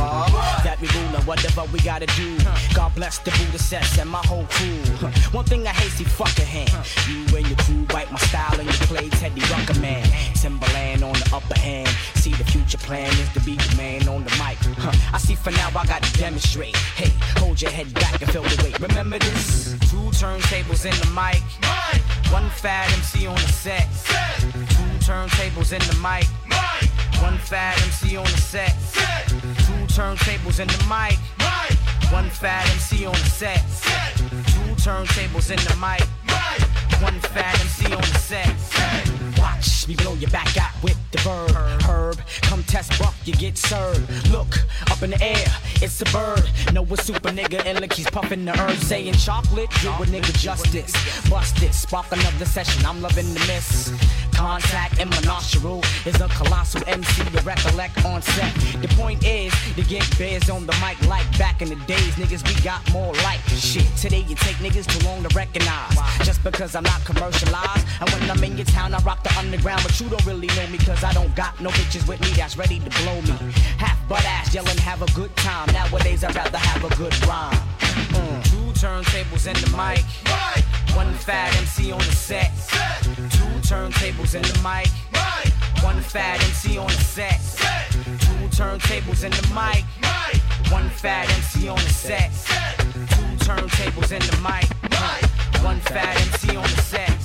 [0.62, 2.37] that we rule whatever we gotta do.
[2.75, 4.85] God bless the Buddha sets and my whole crew.
[5.33, 6.71] One thing I hate, see fucking hand.
[7.09, 10.05] You and your crew bite my style and you play Teddy Rucker man.
[10.35, 11.89] Timberland on the upper hand.
[12.14, 14.59] See the future plan is to be the man on the mic.
[15.14, 16.77] I see for now I got to demonstrate.
[16.77, 18.79] Hey, hold your head back and feel the weight.
[18.81, 19.73] Remember this?
[19.91, 21.43] Two turntables in the mic.
[22.31, 23.89] One fat MC on the set.
[24.41, 26.26] Two turntables in the mic.
[27.22, 28.76] One fat MC on the set.
[29.64, 31.18] Two turntables in the mic.
[32.12, 33.64] One fat MC on the set.
[34.47, 36.07] Two turntables in the mic.
[37.01, 38.49] One fat MC on the set.
[39.39, 40.98] Watch me blow your back out with
[41.29, 44.29] Herb, come test buck, you get served.
[44.31, 44.59] Look
[44.91, 45.47] up in the air,
[45.83, 46.45] it's a bird.
[46.72, 48.76] Know a super nigga and look, he's puffing the herb.
[48.79, 50.93] Saying chocolate, do a nigga justice.
[51.29, 52.85] Bust it, spark another session.
[52.87, 53.93] I'm loving the miss.
[54.39, 58.55] Contact in my nostril is a colossal MC to recollect on set.
[58.80, 62.14] The point is to get bears on the mic like back in the days.
[62.14, 63.84] Niggas, we got more like shit.
[63.97, 65.93] Today you take niggas too long to recognize.
[66.24, 67.84] Just because I'm not commercialized.
[68.01, 69.82] And when I'm in your town, I rock the underground.
[69.82, 72.57] But you don't really know me cause I don't got no bitches with me that's
[72.57, 73.53] ready to blow me.
[73.78, 75.66] Half butt ass yelling, have a good time.
[75.72, 77.59] Nowadays, I'd rather have a good rhyme.
[78.14, 78.45] Mm.
[78.45, 80.78] Two turntables and the mic.
[80.99, 82.51] One fat MC on the set.
[83.31, 84.91] Two turntables in the mic.
[85.85, 87.39] One fat MC on the set.
[88.03, 89.85] Two turntables in the mic.
[90.73, 92.33] One fat MC on the set.
[93.13, 94.67] Two turntables in the mic.
[95.63, 97.17] One fat MC on the set.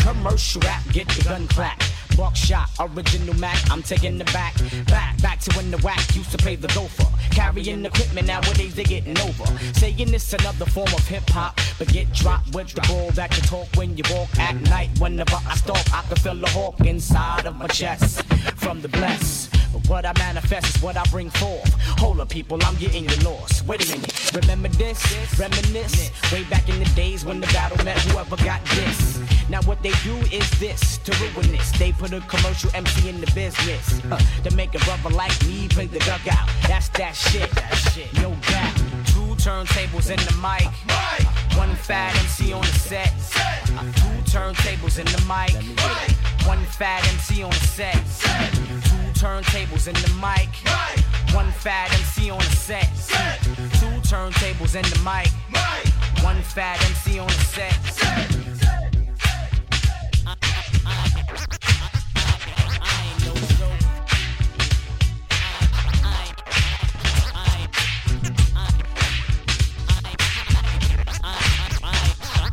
[0.00, 1.80] Commercial rap, get the gun clap.
[2.18, 4.56] Buckshot, original Mac, I'm taking the back.
[4.86, 7.06] Back, back to when the whack used to pay the gopher.
[7.30, 9.46] Carrying equipment, nowadays they getting over.
[9.74, 13.44] Saying this another form of hip hop, but get dropped with the ball that can
[13.44, 14.90] talk when you walk at night.
[14.98, 18.24] Whenever I stalk, I can feel the hawk inside of my chest
[18.56, 19.48] from the bless.
[19.78, 21.72] But what I manifest is what I bring forth.
[21.98, 23.66] Hold up, people, I'm getting you lost.
[23.66, 24.98] Wait a minute, remember this?
[25.38, 26.10] Reminisce.
[26.32, 29.20] Way back in the days when the battle met whoever got this.
[29.48, 31.70] Now what they do is this to ruin this.
[31.72, 35.68] They put a commercial MC in the business huh, to make a brother like me
[35.68, 36.48] play the dugout.
[36.66, 37.50] That's that shit.
[37.50, 38.12] That shit.
[38.14, 38.76] No doubt.
[39.06, 40.68] Two turntables in the mic.
[41.56, 43.12] One fat MC on the set.
[43.68, 45.54] Two turntables in the mic.
[46.46, 48.77] One fat MC on the set.
[49.18, 50.48] Turntables in the mic.
[51.34, 52.86] One fat MC on the set.
[52.94, 53.42] set.
[53.42, 55.26] Two turntables in the mic.
[56.22, 57.74] One fat MC on the set.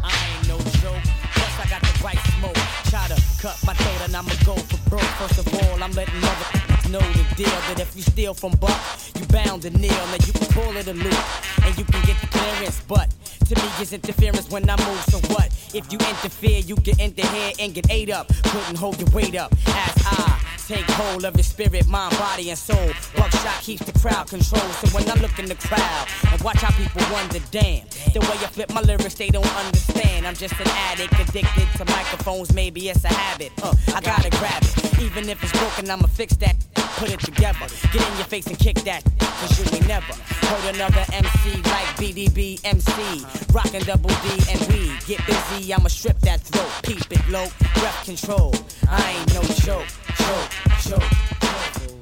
[0.02, 1.04] I ain't no joke.
[1.36, 2.58] Plus I got the right smoke.
[2.90, 5.02] Try to cut my throat and I'ma go for broke.
[5.22, 8.80] First of all, I'm letting mother know the deal that if you steal from Buck,
[9.20, 9.92] you bound to kneel.
[9.92, 13.10] Now you can pull it a loop and you can get the clearance, but
[13.48, 15.02] to me it's interference when I move.
[15.10, 15.48] So what?
[15.74, 18.28] If you interfere, you get into here and get ate up.
[18.44, 22.58] Couldn't hold your weight up as I take hold of your spirit, mind, body, and
[22.58, 22.92] soul.
[23.16, 24.72] Buckshot keeps the crowd controlled.
[24.82, 27.84] So when I look in the crowd and watch how people wonder, damn,
[28.14, 30.28] the way I flip my lyrics, they don't understand.
[30.28, 32.54] I'm just an addict, addicted to microphones.
[32.54, 33.52] Maybe it's a habit.
[33.62, 35.00] Uh, I gotta grab it.
[35.02, 36.56] Even if it's broken, I'ma fix that.
[36.98, 37.68] Put it together.
[37.92, 39.04] Get in your face and kick that.
[39.20, 43.26] Cause you ain't never heard another MC like BDB MC.
[43.54, 45.74] Rockin' double D and we get busy.
[45.74, 46.72] I'ma strip that throat.
[46.84, 47.48] Keep it low.
[47.82, 48.54] Rep control.
[48.90, 49.42] I ain't no.
[49.42, 49.88] Joke,
[50.18, 50.52] joke,
[50.82, 51.95] joke, joke.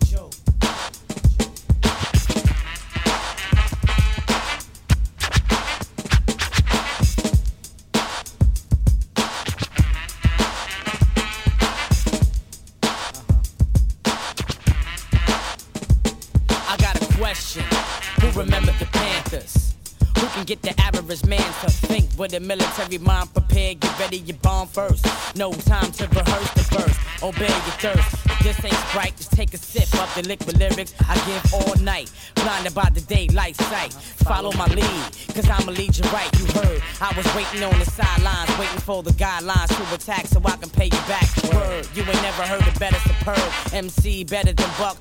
[20.53, 23.79] Get the average man to think with a military mind prepared?
[23.79, 25.05] Get ready, you bomb first.
[25.35, 26.97] No time to rehearse the verse.
[27.23, 28.23] Obey your thirst.
[28.43, 32.11] This ain't Sprite, just take a sip of the liquid lyrics I give all night.
[32.35, 33.93] Blinded by the daylight sight.
[34.27, 36.29] Follow my lead, cause I'ma lead you right.
[36.39, 40.41] You heard, I was waiting on the sidelines, waiting for the guidelines to attack so
[40.43, 41.27] I can pay you back.
[41.53, 44.97] Word, you ain't never heard a better superb MC, better than Buck.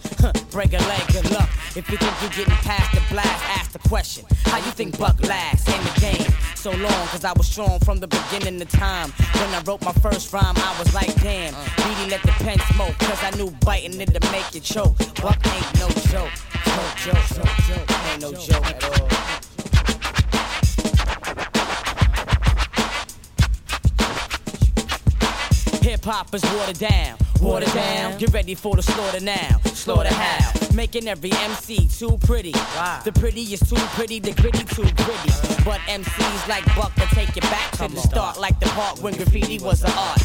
[0.51, 1.51] Break a leg, good luck.
[1.75, 4.25] If you think you're getting past the blast, ask question.
[4.47, 6.33] How you think Buck lasts in the game?
[6.55, 9.11] So long, cause I was strong from the beginning of time.
[9.35, 12.97] When I wrote my first rhyme, I was like, damn, really let the pen smoke.
[13.01, 14.97] Cause I knew biting it to make you choke.
[15.21, 16.33] Buck ain't no joke.
[16.73, 17.91] no joke, no joke.
[18.09, 19.09] Ain't no joke at all.
[25.83, 28.17] Hip hop is watered down, watered down.
[28.17, 30.62] Get ready for the slaughter now, slaughter how?
[30.75, 32.53] Making every MC too pretty.
[32.53, 35.33] The pretty is too pretty, the gritty too gritty.
[35.65, 39.15] But MCs like Buck to take you back to the start, like the part when
[39.15, 40.23] graffiti was an art.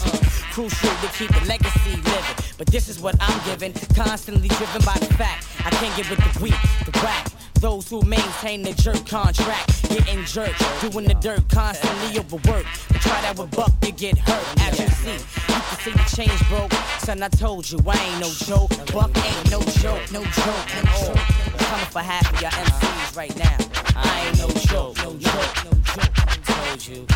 [0.54, 2.36] Crucial to keep the legacy living.
[2.58, 6.20] But this is what I'm giving, constantly driven by the fact I can't get with
[6.20, 7.28] the weak, the whack.
[7.60, 12.68] Those who maintain the jerk contract, getting jerked, doing the dirt constantly overworked.
[13.02, 14.62] Try that with Buck, you get hurt.
[14.62, 16.72] As you see, you can see the change broke.
[17.00, 18.70] Son, I told you, I ain't no joke.
[18.94, 21.16] Buck ain't no joke, no joke at all.
[21.58, 23.58] Coming for half of your MCs right now.
[23.96, 26.14] I ain't no joke, no joke, no joke.
[26.46, 27.08] Told you,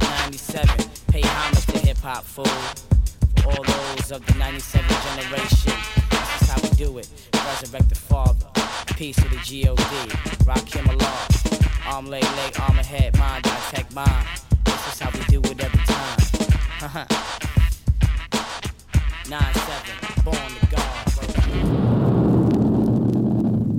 [0.00, 2.44] 97, pay homage to hip hop, fool.
[3.42, 4.86] For all those of the 97
[5.16, 5.72] generation,
[6.48, 7.08] this is how we do it.
[7.34, 8.46] Resurrect the father.
[8.96, 9.82] Peace to the G.O.D.
[10.44, 11.28] Rock him along.
[11.86, 14.26] Arm lay, lay, arm ahead, mind, I take mine.
[14.64, 16.18] This is how we do it every time.
[19.28, 20.57] 9-7, born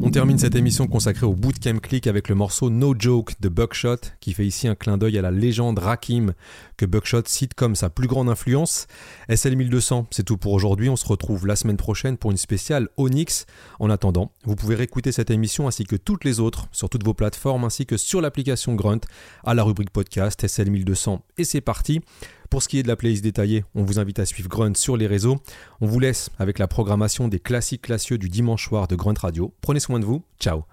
[0.10, 4.00] On termine cette émission consacrée au Bootcamp Click avec le morceau No Joke de Buckshot
[4.20, 6.34] qui fait ici un clin d'œil à la légende Rakim
[6.78, 8.88] que Buckshot cite comme sa plus grande influence.
[9.32, 10.90] SL 1200, c'est tout pour aujourd'hui.
[10.90, 13.46] On se retrouve la semaine prochaine pour une spéciale Onyx.
[13.80, 17.14] En attendant, vous pouvez réécouter cette émission ainsi que toutes les autres sur toutes vos
[17.14, 19.02] plateformes ainsi que sur l'application Grunt
[19.44, 22.02] à la rubrique podcast SL 1200 et c'est parti.
[22.50, 24.98] Pour ce qui est de la playlist détaillée, on vous invite à suivre Grunt sur
[24.98, 25.40] les réseaux.
[25.82, 29.54] On vous laisse avec la programmation des classiques classieux du dimanche soir de Grunt Radio.
[29.62, 30.24] Prenez soin de vous.
[30.40, 30.64] Ciao